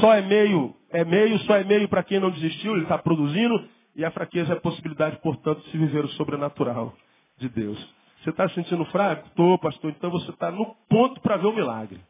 só 0.00 0.14
é 0.14 0.22
meio, 0.22 0.74
é 0.90 1.04
meio, 1.04 1.38
só 1.40 1.56
é 1.56 1.64
meio 1.64 1.88
para 1.88 2.02
quem 2.02 2.20
não 2.20 2.30
desistiu, 2.30 2.72
ele 2.72 2.82
está 2.82 2.98
produzindo, 2.98 3.68
e 3.94 4.04
a 4.04 4.10
fraqueza 4.10 4.52
é 4.52 4.56
a 4.56 4.60
possibilidade, 4.60 5.18
portanto, 5.20 5.62
de 5.62 5.70
se 5.70 5.78
viver 5.78 6.04
o 6.04 6.08
sobrenatural 6.10 6.94
de 7.38 7.48
Deus. 7.48 7.78
Você 8.22 8.30
está 8.30 8.48
se 8.48 8.54
sentindo 8.56 8.84
fraco? 8.86 9.28
Estou, 9.28 9.58
pastor. 9.58 9.90
Então 9.90 10.10
você 10.10 10.30
está 10.30 10.50
no 10.50 10.74
ponto 10.88 11.20
para 11.20 11.36
ver 11.36 11.46
o 11.46 11.54
milagre. 11.54 12.00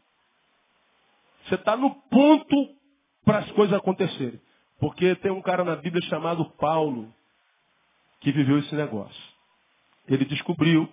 Você 1.45 1.57
está 1.57 1.77
no 1.77 1.91
ponto 1.91 2.57
para 3.25 3.39
as 3.39 3.51
coisas 3.53 3.77
acontecerem. 3.77 4.41
Porque 4.79 5.15
tem 5.17 5.31
um 5.31 5.43
cara 5.43 5.63
na 5.63 5.77
Bíblia 5.77 6.03
chamado 6.09 6.45
Paulo 6.53 7.13
que 8.21 8.33
viveu 8.33 8.59
esse 8.59 8.75
negócio. 8.75 9.23
Ele 10.09 10.25
descobriu 10.25 10.89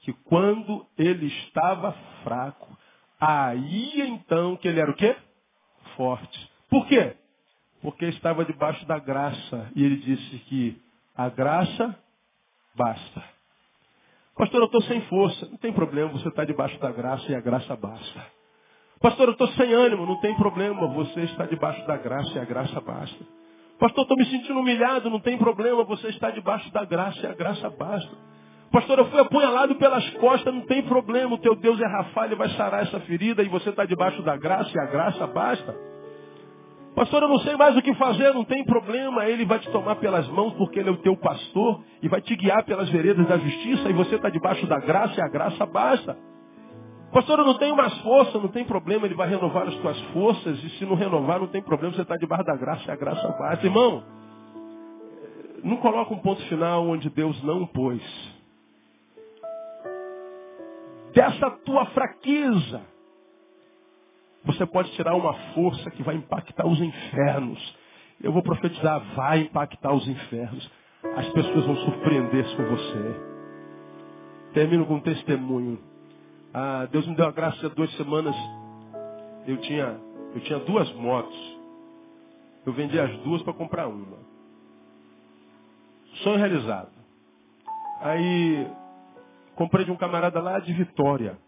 que 0.00 0.12
quando 0.24 0.86
ele 0.96 1.26
estava 1.26 1.92
fraco, 2.22 2.76
aí 3.20 4.00
então 4.00 4.56
que 4.56 4.68
ele 4.68 4.80
era 4.80 4.90
o 4.90 4.94
quê? 4.94 5.16
Forte. 5.96 6.50
Por 6.68 6.86
quê? 6.86 7.16
Porque 7.82 8.06
estava 8.06 8.44
debaixo 8.44 8.84
da 8.86 8.98
graça. 8.98 9.70
E 9.74 9.84
ele 9.84 9.96
disse 9.96 10.38
que 10.48 10.82
a 11.16 11.28
graça 11.28 11.98
basta. 12.74 13.22
Pastor, 14.36 14.60
eu 14.60 14.66
estou 14.66 14.82
sem 14.82 15.00
força. 15.02 15.46
Não 15.46 15.58
tem 15.58 15.72
problema, 15.72 16.10
você 16.12 16.28
está 16.28 16.44
debaixo 16.44 16.78
da 16.80 16.90
graça 16.90 17.30
e 17.30 17.34
a 17.34 17.40
graça 17.40 17.76
basta. 17.76 18.26
Pastor, 19.00 19.28
eu 19.28 19.32
estou 19.32 19.48
sem 19.48 19.72
ânimo, 19.72 20.06
não 20.06 20.18
tem 20.20 20.34
problema, 20.34 20.86
você 20.88 21.20
está 21.20 21.44
debaixo 21.46 21.86
da 21.86 21.96
graça 21.96 22.32
e 22.36 22.38
a 22.38 22.44
graça 22.44 22.80
basta. 22.80 23.24
Pastor, 23.78 24.02
estou 24.02 24.16
me 24.16 24.24
sentindo 24.26 24.58
humilhado, 24.58 25.10
não 25.10 25.20
tem 25.20 25.36
problema, 25.36 25.84
você 25.84 26.08
está 26.08 26.30
debaixo 26.30 26.72
da 26.72 26.84
graça 26.84 27.20
e 27.20 27.26
a 27.26 27.34
graça 27.34 27.68
basta. 27.70 28.16
Pastor, 28.74 28.98
eu 28.98 29.04
fui 29.04 29.20
apunhalado 29.20 29.76
pelas 29.76 30.04
costas, 30.14 30.52
não 30.52 30.62
tem 30.62 30.82
problema, 30.82 31.32
o 31.32 31.38
teu 31.38 31.54
Deus 31.54 31.80
é 31.80 31.86
Rafa, 31.86 32.24
ele 32.24 32.34
vai 32.34 32.48
sarar 32.56 32.82
essa 32.82 32.98
ferida 33.02 33.40
e 33.40 33.48
você 33.48 33.70
está 33.70 33.84
debaixo 33.84 34.20
da 34.22 34.36
graça 34.36 34.68
e 34.74 34.80
a 34.80 34.86
graça 34.86 35.28
basta. 35.28 35.72
Pastor, 36.92 37.22
eu 37.22 37.28
não 37.28 37.38
sei 37.38 37.54
mais 37.54 37.76
o 37.76 37.82
que 37.82 37.94
fazer, 37.94 38.34
não 38.34 38.42
tem 38.42 38.64
problema, 38.64 39.26
ele 39.26 39.44
vai 39.44 39.60
te 39.60 39.70
tomar 39.70 39.94
pelas 39.94 40.26
mãos 40.26 40.54
porque 40.54 40.80
ele 40.80 40.88
é 40.88 40.92
o 40.92 40.96
teu 40.96 41.16
pastor 41.16 41.84
e 42.02 42.08
vai 42.08 42.20
te 42.20 42.34
guiar 42.34 42.64
pelas 42.64 42.90
veredas 42.90 43.24
da 43.28 43.38
justiça 43.38 43.88
e 43.88 43.92
você 43.92 44.16
está 44.16 44.28
debaixo 44.28 44.66
da 44.66 44.80
graça 44.80 45.20
e 45.20 45.22
a 45.22 45.28
graça 45.28 45.64
basta. 45.66 46.18
Pastor, 47.12 47.38
eu 47.38 47.44
não 47.44 47.56
tenho 47.58 47.76
mais 47.76 47.96
força, 47.98 48.40
não 48.40 48.48
tem 48.48 48.64
problema, 48.64 49.06
ele 49.06 49.14
vai 49.14 49.28
renovar 49.28 49.68
as 49.68 49.76
tuas 49.76 50.00
forças, 50.12 50.58
e 50.64 50.70
se 50.70 50.84
não 50.84 50.96
renovar, 50.96 51.38
não 51.38 51.46
tem 51.46 51.62
problema, 51.62 51.94
você 51.94 52.02
está 52.02 52.16
debaixo 52.16 52.44
da 52.44 52.56
graça, 52.56 52.82
e 52.88 52.90
a 52.90 52.96
graça 52.96 53.28
basta. 53.38 53.64
Irmão, 53.64 54.02
não 55.62 55.76
coloca 55.76 56.12
um 56.12 56.18
ponto 56.18 56.42
final 56.48 56.84
onde 56.88 57.08
Deus 57.08 57.40
não 57.44 57.64
pôs. 57.68 58.33
Dessa 61.14 61.50
tua 61.64 61.86
fraqueza, 61.86 62.82
você 64.44 64.66
pode 64.66 64.90
tirar 64.92 65.14
uma 65.14 65.32
força 65.54 65.90
que 65.92 66.02
vai 66.02 66.16
impactar 66.16 66.66
os 66.66 66.80
infernos. 66.80 67.76
Eu 68.20 68.32
vou 68.32 68.42
profetizar, 68.42 69.00
vai 69.14 69.42
impactar 69.42 69.92
os 69.92 70.06
infernos. 70.08 70.70
As 71.16 71.28
pessoas 71.30 71.66
vão 71.66 71.76
surpreender-se 71.76 72.56
com 72.56 72.64
você. 72.64 73.20
Termino 74.54 74.86
com 74.86 74.94
um 74.94 75.00
testemunho. 75.00 75.78
Ah, 76.52 76.86
Deus 76.90 77.06
me 77.06 77.14
deu 77.14 77.26
a 77.26 77.32
graça 77.32 77.68
de 77.68 77.74
duas 77.74 77.90
semanas. 77.96 78.34
Eu 79.46 79.56
tinha, 79.58 80.00
eu 80.34 80.40
tinha 80.40 80.58
duas 80.60 80.92
motos. 80.94 81.58
Eu 82.66 82.72
vendi 82.72 82.98
as 82.98 83.16
duas 83.18 83.42
para 83.42 83.52
comprar 83.52 83.86
uma. 83.86 84.18
Sonho 86.22 86.38
realizado. 86.38 86.92
Aí 88.00 88.66
comprei 89.56 89.84
de 89.84 89.92
um 89.92 89.96
camarada 89.96 90.40
lá 90.40 90.58
de 90.58 90.72
Vitória. 90.72 91.38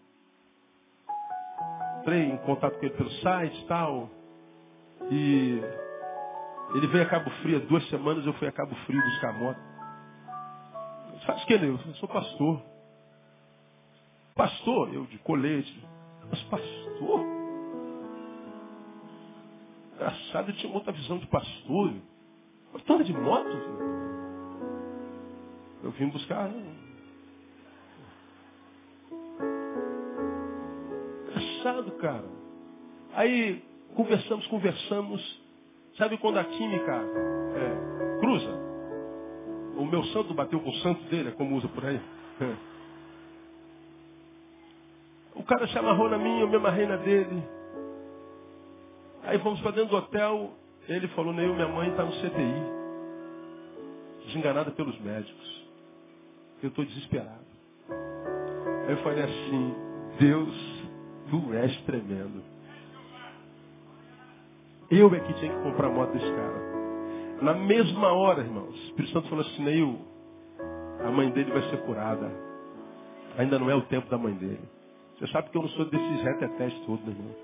Entrei 2.00 2.24
em 2.30 2.36
contato 2.38 2.78
com 2.78 2.86
ele 2.86 2.94
pelo 2.94 3.10
site 3.10 3.60
e 3.60 3.66
tal. 3.66 4.10
E 5.10 5.60
ele 6.74 6.86
veio 6.88 7.04
a 7.04 7.08
Cabo 7.08 7.30
Frio 7.42 7.56
há 7.56 7.60
duas 7.60 7.88
semanas, 7.88 8.24
eu 8.26 8.32
fui 8.34 8.48
a 8.48 8.52
Cabo 8.52 8.74
Frio 8.86 9.00
buscar 9.00 9.30
a 9.30 9.32
moto. 9.32 9.60
Faz 11.26 11.42
o 11.42 11.46
que, 11.46 11.54
Eu 11.54 11.78
sou 11.94 12.08
pastor. 12.08 12.62
Pastor, 14.34 14.94
eu 14.94 15.06
de 15.06 15.18
colete. 15.18 15.84
Mas 16.30 16.42
pastor? 16.44 17.26
Engraçado, 19.94 20.50
eu 20.50 20.56
tinha 20.56 20.72
outra 20.72 20.92
visão 20.92 21.18
de 21.18 21.26
pastor. 21.26 21.94
Pastor 22.72 23.02
de 23.02 23.12
moto? 23.12 23.56
Eu 25.82 25.90
vim 25.92 26.08
buscar. 26.08 26.50
Cara. 32.00 32.24
Aí 33.14 33.62
conversamos, 33.94 34.46
conversamos. 34.46 35.46
Sabe 35.96 36.18
quando 36.18 36.38
a 36.38 36.44
química 36.44 36.92
é, 36.94 38.20
cruza? 38.20 38.66
O 39.76 39.84
meu 39.84 40.04
santo 40.04 40.34
bateu 40.34 40.60
com 40.60 40.70
o 40.70 40.76
santo 40.76 41.02
dele, 41.04 41.30
é 41.30 41.32
como 41.32 41.56
usa 41.56 41.68
por 41.68 41.84
aí. 41.84 42.00
O 45.34 45.42
cara 45.42 45.68
se 45.68 45.78
amarrou 45.78 46.08
na 46.08 46.16
minha, 46.16 46.40
eu 46.40 46.48
me 46.48 46.56
amarrei 46.56 46.86
na 46.86 46.96
dele. 46.96 47.42
Aí 49.22 49.38
fomos 49.40 49.60
para 49.60 49.72
dentro 49.72 49.90
do 49.90 49.96
hotel. 49.96 50.50
Ele 50.88 51.06
falou, 51.08 51.32
Neil, 51.32 51.52
minha 51.54 51.68
mãe 51.68 51.90
está 51.90 52.04
no 52.04 52.12
CTI. 52.12 52.62
Desenganada 54.26 54.70
pelos 54.70 54.98
médicos. 55.00 55.68
Eu 56.62 56.70
estou 56.70 56.86
desesperado. 56.86 57.44
Aí 58.86 58.92
eu 58.92 58.96
falei 59.02 59.24
assim, 59.24 59.74
Deus, 60.18 60.75
tu 61.30 61.54
és 61.54 61.76
tremendo. 61.82 62.42
Eu 64.90 65.12
é 65.14 65.20
que 65.20 65.34
tinha 65.34 65.52
que 65.52 65.62
comprar 65.62 65.88
a 65.88 65.90
moto 65.90 66.12
desse 66.12 66.30
cara. 66.32 66.76
Na 67.42 67.54
mesma 67.54 68.12
hora, 68.12 68.40
irmãos, 68.40 68.70
o 68.70 68.84
Espírito 68.86 69.12
Santo 69.12 69.28
falou 69.28 69.44
assim, 69.44 69.62
Neil, 69.62 69.98
a 71.04 71.10
mãe 71.10 71.30
dele 71.30 71.50
vai 71.50 71.62
ser 71.70 71.82
curada. 71.82 72.30
Ainda 73.36 73.58
não 73.58 73.68
é 73.70 73.74
o 73.74 73.82
tempo 73.82 74.08
da 74.08 74.16
mãe 74.16 74.32
dele. 74.34 74.62
Você 75.18 75.26
sabe 75.28 75.50
que 75.50 75.56
eu 75.56 75.62
não 75.62 75.68
sou 75.70 75.84
desses 75.86 76.22
retetés 76.22 76.72
todos, 76.86 77.04
meu 77.04 77.14
irmão. 77.14 77.34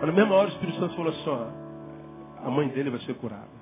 Mas 0.00 0.06
na 0.06 0.12
mesma 0.12 0.34
hora 0.34 0.48
o 0.48 0.52
Espírito 0.52 0.78
Santo 0.78 0.94
falou 0.94 1.12
assim, 1.12 1.28
ó, 1.28 2.46
a 2.46 2.50
mãe 2.50 2.68
dele 2.68 2.90
vai 2.90 3.00
ser 3.00 3.14
curada. 3.14 3.58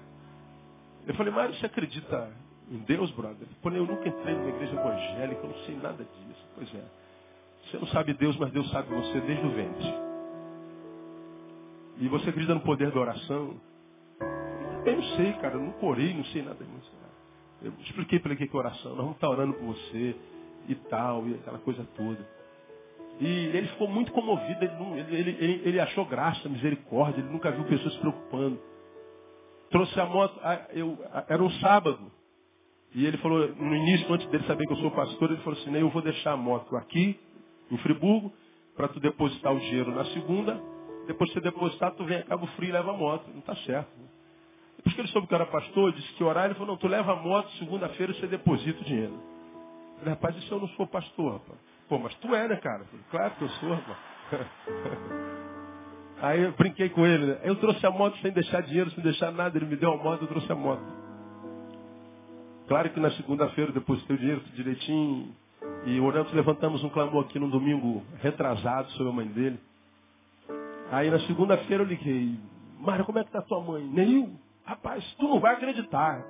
Eu 1.06 1.14
falei, 1.14 1.32
Mário, 1.32 1.54
você 1.54 1.66
acredita 1.66 2.30
em 2.70 2.78
Deus, 2.78 3.10
brother? 3.12 3.46
Pô, 3.62 3.70
eu 3.70 3.86
nunca 3.86 4.08
entrei 4.08 4.34
numa 4.34 4.48
igreja 4.48 4.72
evangélica, 4.72 5.40
eu 5.42 5.50
não 5.50 5.58
sei 5.64 5.76
nada 5.76 6.04
disso. 6.04 6.46
Pois 6.56 6.74
é. 6.74 7.05
Você 7.66 7.78
não 7.78 7.86
sabe 7.88 8.14
Deus, 8.14 8.36
mas 8.36 8.52
Deus 8.52 8.70
sabe 8.70 8.94
você 8.94 9.20
desde 9.20 9.46
o 9.46 9.50
ventre. 9.50 9.94
E 11.98 12.08
você 12.08 12.30
acredita 12.30 12.54
no 12.54 12.60
poder 12.60 12.90
da 12.90 13.00
oração? 13.00 13.60
Eu 14.84 14.96
não 14.96 15.02
sei, 15.16 15.32
cara, 15.34 15.54
eu 15.54 15.60
não 15.60 15.74
orei, 15.82 16.14
não 16.14 16.24
sei 16.26 16.42
nada 16.42 16.64
disso. 16.64 16.96
Eu 17.62 17.72
expliquei 17.80 18.18
para 18.18 18.32
ele 18.32 18.46
que 18.46 18.54
é 18.54 18.58
oração, 18.58 18.90
nós 18.90 19.00
vamos 19.00 19.14
estar 19.14 19.30
orando 19.30 19.54
por 19.54 19.66
você 19.66 20.14
e 20.68 20.74
tal, 20.74 21.26
e 21.26 21.34
aquela 21.34 21.58
coisa 21.58 21.86
toda. 21.96 22.36
E 23.18 23.26
ele 23.26 23.66
ficou 23.68 23.88
muito 23.88 24.12
comovido, 24.12 24.62
ele, 24.62 24.74
não, 24.74 24.96
ele, 24.96 25.16
ele, 25.16 25.62
ele, 25.64 25.80
achou 25.80 26.04
graça, 26.04 26.48
misericórdia, 26.48 27.20
ele 27.20 27.30
nunca 27.30 27.50
viu 27.50 27.64
pessoas 27.64 27.94
se 27.94 27.98
preocupando. 27.98 28.60
Trouxe 29.70 29.98
a 29.98 30.04
moto, 30.04 30.38
eu, 30.72 30.98
era 31.28 31.42
um 31.42 31.50
sábado. 31.52 32.12
E 32.94 33.06
ele 33.06 33.16
falou, 33.18 33.48
no 33.54 33.74
início, 33.74 34.12
antes 34.12 34.26
dele 34.28 34.44
saber 34.44 34.66
que 34.66 34.72
eu 34.72 34.78
sou 34.78 34.90
pastor, 34.90 35.30
ele 35.30 35.40
falou 35.42 35.58
assim, 35.58 35.74
eu 35.74 35.88
vou 35.88 36.02
deixar 36.02 36.32
a 36.32 36.36
moto 36.36 36.76
aqui, 36.76 37.18
em 37.70 37.78
Friburgo, 37.78 38.32
para 38.76 38.88
tu 38.88 39.00
depositar 39.00 39.54
o 39.54 39.60
dinheiro 39.60 39.94
na 39.94 40.04
segunda, 40.06 40.60
depois 41.06 41.30
de 41.30 41.34
você 41.34 41.40
depositar, 41.40 41.92
tu 41.92 42.04
vem 42.04 42.18
a 42.18 42.22
Cabo 42.24 42.46
Frio 42.48 42.68
e 42.68 42.72
leva 42.72 42.90
a 42.90 42.96
moto. 42.96 43.28
Não 43.30 43.38
está 43.38 43.54
certo. 43.56 43.90
Depois 44.76 44.94
que 44.94 45.00
ele 45.00 45.08
soube 45.08 45.26
que 45.26 45.34
eu 45.34 45.36
era 45.36 45.46
pastor, 45.46 45.92
disse 45.92 46.12
que 46.14 46.24
orar, 46.24 46.46
ele 46.46 46.54
falou, 46.54 46.68
não, 46.68 46.76
tu 46.76 46.88
leva 46.88 47.12
a 47.12 47.16
moto, 47.16 47.50
segunda-feira 47.58 48.12
você 48.12 48.26
deposita 48.26 48.80
o 48.80 48.84
dinheiro. 48.84 49.14
Eu 49.14 49.98
falei, 49.98 50.14
rapaz, 50.14 50.36
isso 50.36 50.52
eu 50.52 50.60
não 50.60 50.68
sou 50.68 50.86
pastor, 50.86 51.34
rapaz. 51.34 51.58
Pô, 51.88 51.98
mas 51.98 52.14
tu 52.16 52.34
é, 52.34 52.48
né, 52.48 52.56
cara? 52.56 52.84
Falei, 52.84 53.04
claro 53.10 53.34
que 53.36 53.42
eu 53.42 53.48
sou, 53.48 53.70
rapaz. 53.70 53.98
Aí 56.20 56.42
eu 56.42 56.52
brinquei 56.52 56.88
com 56.88 57.06
ele, 57.06 57.26
né? 57.26 57.40
Eu 57.44 57.56
trouxe 57.56 57.84
a 57.86 57.90
moto 57.90 58.16
sem 58.18 58.32
deixar 58.32 58.62
dinheiro, 58.62 58.90
sem 58.90 59.02
deixar 59.02 59.30
nada. 59.30 59.56
Ele 59.58 59.66
me 59.66 59.76
deu 59.76 59.92
a 59.92 59.96
moto, 59.96 60.22
eu 60.22 60.28
trouxe 60.28 60.50
a 60.50 60.54
moto. 60.54 60.82
Claro 62.68 62.90
que 62.90 62.98
na 62.98 63.10
segunda-feira 63.12 63.70
eu 63.70 63.74
depositei 63.74 64.16
o 64.16 64.18
dinheiro 64.18 64.40
direitinho. 64.54 65.34
E 65.86 66.00
oramos, 66.00 66.32
levantamos 66.32 66.82
um 66.82 66.88
clamor 66.88 67.24
aqui 67.24 67.38
no 67.38 67.48
domingo 67.48 68.02
retrasado 68.20 68.90
sobre 68.92 69.12
a 69.12 69.14
mãe 69.14 69.26
dele. 69.28 69.60
Aí 70.90 71.08
na 71.08 71.20
segunda-feira 71.20 71.84
eu 71.84 71.86
liguei. 71.86 72.36
Mário, 72.80 73.04
como 73.04 73.20
é 73.20 73.24
que 73.24 73.30
tá 73.30 73.40
tua 73.40 73.60
mãe? 73.60 73.84
Neil, 73.84 74.32
rapaz, 74.64 75.04
tu 75.16 75.28
não 75.28 75.38
vai 75.38 75.54
acreditar. 75.54 76.24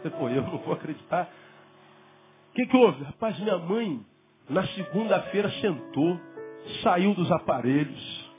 Você 0.00 0.08
foi, 0.08 0.38
eu 0.38 0.42
não 0.42 0.56
vou 0.56 0.72
acreditar. 0.72 1.28
O 2.50 2.54
que, 2.54 2.66
que 2.66 2.76
houve? 2.76 3.04
Rapaz, 3.04 3.38
minha 3.40 3.58
mãe, 3.58 4.00
na 4.48 4.66
segunda-feira, 4.68 5.50
sentou, 5.60 6.18
saiu 6.82 7.14
dos 7.14 7.30
aparelhos. 7.30 8.32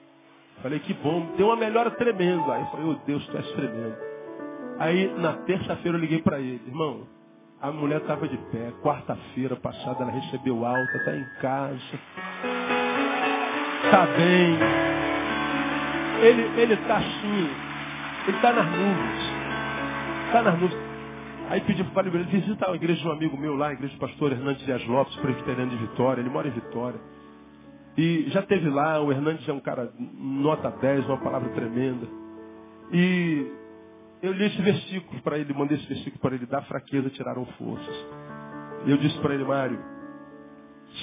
Falei, 0.63 0.79
que 0.79 0.95
bom, 0.95 1.27
tem 1.37 1.45
uma 1.45 1.55
melhora 1.55 1.91
tremenda. 1.91 2.53
Aí 2.53 2.61
eu 2.61 2.67
falei, 2.67 2.85
oh 2.87 3.05
Deus, 3.05 3.23
tu 3.27 3.37
és 3.37 3.51
tremendo. 3.51 3.97
Aí 4.79 5.13
na 5.19 5.33
terça-feira 5.43 5.95
eu 5.95 6.01
liguei 6.01 6.23
para 6.23 6.39
ele, 6.39 6.61
irmão, 6.65 7.07
a 7.67 7.71
mulher 7.71 7.99
estava 7.99 8.27
de 8.27 8.37
pé, 8.37 8.71
quarta-feira 8.83 9.55
passada 9.55 10.03
ela 10.03 10.11
recebeu 10.11 10.63
alta, 10.63 10.97
está 10.97 11.15
em 11.15 11.25
casa, 11.41 11.99
está 13.83 14.05
bem. 14.05 14.57
Ele 16.21 16.73
está 16.73 16.97
assim, 16.97 17.49
ele 18.27 18.37
está 18.37 18.53
nas 18.53 18.65
nuvens. 18.65 19.31
Está 20.27 20.41
nas 20.43 20.59
nuvens. 20.59 20.79
Aí 21.49 21.61
pedi 21.61 21.83
para 21.85 22.07
ele 22.07 22.23
visitar 22.25 22.69
a 22.69 22.75
igreja 22.75 23.01
de 23.01 23.07
um 23.07 23.11
amigo 23.11 23.35
meu 23.35 23.55
lá, 23.55 23.69
a 23.69 23.73
igreja 23.73 23.95
do 23.95 23.99
pastor 23.99 24.31
Hernandes 24.31 24.63
Dias 24.63 24.85
Lopes, 24.85 25.15
presbiteriano 25.17 25.71
de 25.71 25.77
Vitória. 25.77 26.21
Ele 26.21 26.29
mora 26.29 26.47
em 26.47 26.51
Vitória. 26.51 26.99
E 27.97 28.25
já 28.29 28.43
teve 28.43 28.69
lá, 28.69 29.01
o 29.01 29.11
Hernandes 29.11 29.47
é 29.49 29.53
um 29.53 29.59
cara 29.59 29.91
nota 29.97 30.69
10, 30.69 31.05
uma 31.07 31.17
palavra 31.17 31.49
tremenda. 31.49 32.07
E 32.91 33.51
eu 34.25 34.33
li 34.33 34.45
esse 34.45 34.61
versículo 34.61 35.21
para 35.21 35.37
ele, 35.37 35.53
mandei 35.53 35.77
esse 35.77 35.87
versículo 35.87 36.19
para 36.19 36.35
ele, 36.35 36.45
da 36.45 36.61
fraqueza 36.63 37.09
tiraram 37.09 37.45
forças. 37.57 38.05
E 38.85 38.91
eu 38.91 38.97
disse 38.97 39.17
para 39.19 39.33
ele, 39.33 39.43
Mário, 39.43 39.79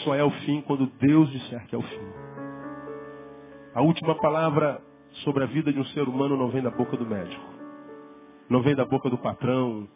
só 0.04 0.14
é 0.14 0.22
o 0.22 0.30
fim 0.30 0.60
quando 0.62 0.86
Deus 1.00 1.30
disser 1.30 1.66
que 1.66 1.74
é 1.74 1.78
o 1.78 1.82
fim. 1.82 2.12
A 3.74 3.82
última 3.82 4.14
palavra 4.16 4.80
sobre 5.24 5.44
a 5.44 5.46
vida 5.46 5.72
de 5.72 5.78
um 5.78 5.84
ser 5.86 6.08
humano 6.08 6.36
não 6.36 6.48
vem 6.48 6.62
da 6.62 6.70
boca 6.70 6.96
do 6.96 7.06
médico. 7.06 7.42
Não 8.48 8.62
vem 8.62 8.74
da 8.74 8.84
boca 8.84 9.08
do 9.08 9.18
patrão, 9.18 9.88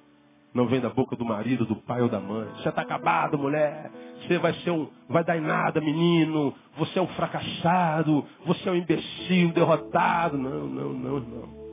não 0.55 0.67
vem 0.67 0.81
da 0.81 0.89
boca 0.89 1.15
do 1.15 1.25
marido, 1.25 1.67
do 1.67 1.77
pai 1.77 2.01
ou 2.01 2.09
da 2.09 2.19
mãe. 2.19 2.49
Você 2.57 2.69
está 2.69 2.83
acabado, 2.83 3.39
mulher. 3.39 3.91
Você 4.23 4.39
vai 4.39 4.55
ser 4.55 4.71
um, 4.71 4.89
vai 5.09 5.23
dar 5.23 5.37
em 5.37 5.43
nada, 5.43 5.81
menino. 5.81 6.55
Você 6.79 6.99
é 6.99 7.03
um 7.03 7.09
fracassado. 7.09 8.25
Você 8.47 8.69
é 8.69 8.73
um 8.73 8.77
imbecil, 8.77 9.53
derrotado. 9.53 10.39
Não, 10.39 10.67
não, 10.67 10.93
não, 10.93 11.21
não. 11.21 11.66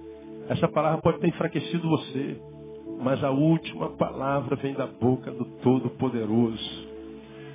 Essa 0.50 0.68
palavra 0.68 1.02
pode 1.02 1.20
ter 1.20 1.28
enfraquecido 1.28 1.90
você, 1.90 2.38
mas 3.02 3.24
a 3.24 3.32
última 3.32 3.90
palavra 3.92 4.56
vem 4.58 4.74
da 4.74 4.88
boca 4.88 5.32
do 5.32 5.46
Todo-Poderoso. 5.62 6.88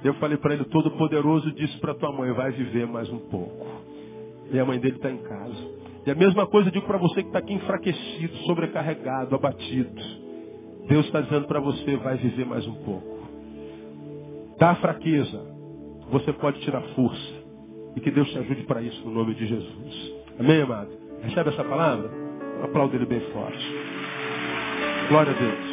Eu 0.02 0.14
falei 0.14 0.38
para 0.38 0.54
ele, 0.54 0.64
Todo-Poderoso 0.64 1.52
disse 1.52 1.76
para 1.78 1.94
tua 1.94 2.12
mãe, 2.12 2.32
vai 2.32 2.50
viver 2.52 2.86
mais 2.86 3.10
um 3.10 3.18
pouco. 3.18 3.66
E 4.50 4.58
a 4.58 4.64
mãe 4.64 4.78
dele 4.78 4.96
está 4.96 5.10
em 5.10 5.18
casa. 5.18 5.78
E 6.06 6.10
a 6.10 6.14
mesma 6.14 6.46
coisa 6.46 6.68
eu 6.68 6.72
digo 6.72 6.86
para 6.86 6.96
você 6.96 7.22
que 7.22 7.28
está 7.28 7.40
aqui 7.40 7.52
enfraquecido, 7.52 8.36
sobrecarregado, 8.46 9.34
abatido. 9.34 10.00
Deus 10.88 11.04
está 11.04 11.20
dizendo 11.20 11.46
para 11.46 11.60
você, 11.60 11.96
vai 11.96 12.16
viver 12.16 12.46
mais 12.46 12.66
um 12.66 12.74
pouco. 12.76 13.18
Da 14.58 14.74
fraqueza, 14.76 15.44
você 16.10 16.32
pode 16.32 16.60
tirar 16.60 16.80
força. 16.94 17.38
E 17.94 18.00
que 18.00 18.10
Deus 18.10 18.30
te 18.30 18.38
ajude 18.38 18.62
para 18.62 18.80
isso 18.80 19.04
no 19.04 19.12
nome 19.12 19.34
de 19.34 19.46
Jesus. 19.46 20.12
Amém, 20.38 20.62
amado? 20.62 20.90
Recebe 21.22 21.50
essa 21.50 21.64
palavra? 21.64 22.27
Aplauda 22.62 22.96
ele 22.96 23.06
bem 23.06 23.20
forte. 23.32 23.74
Glória 25.08 25.32
a 25.32 25.34
Deus. 25.34 25.67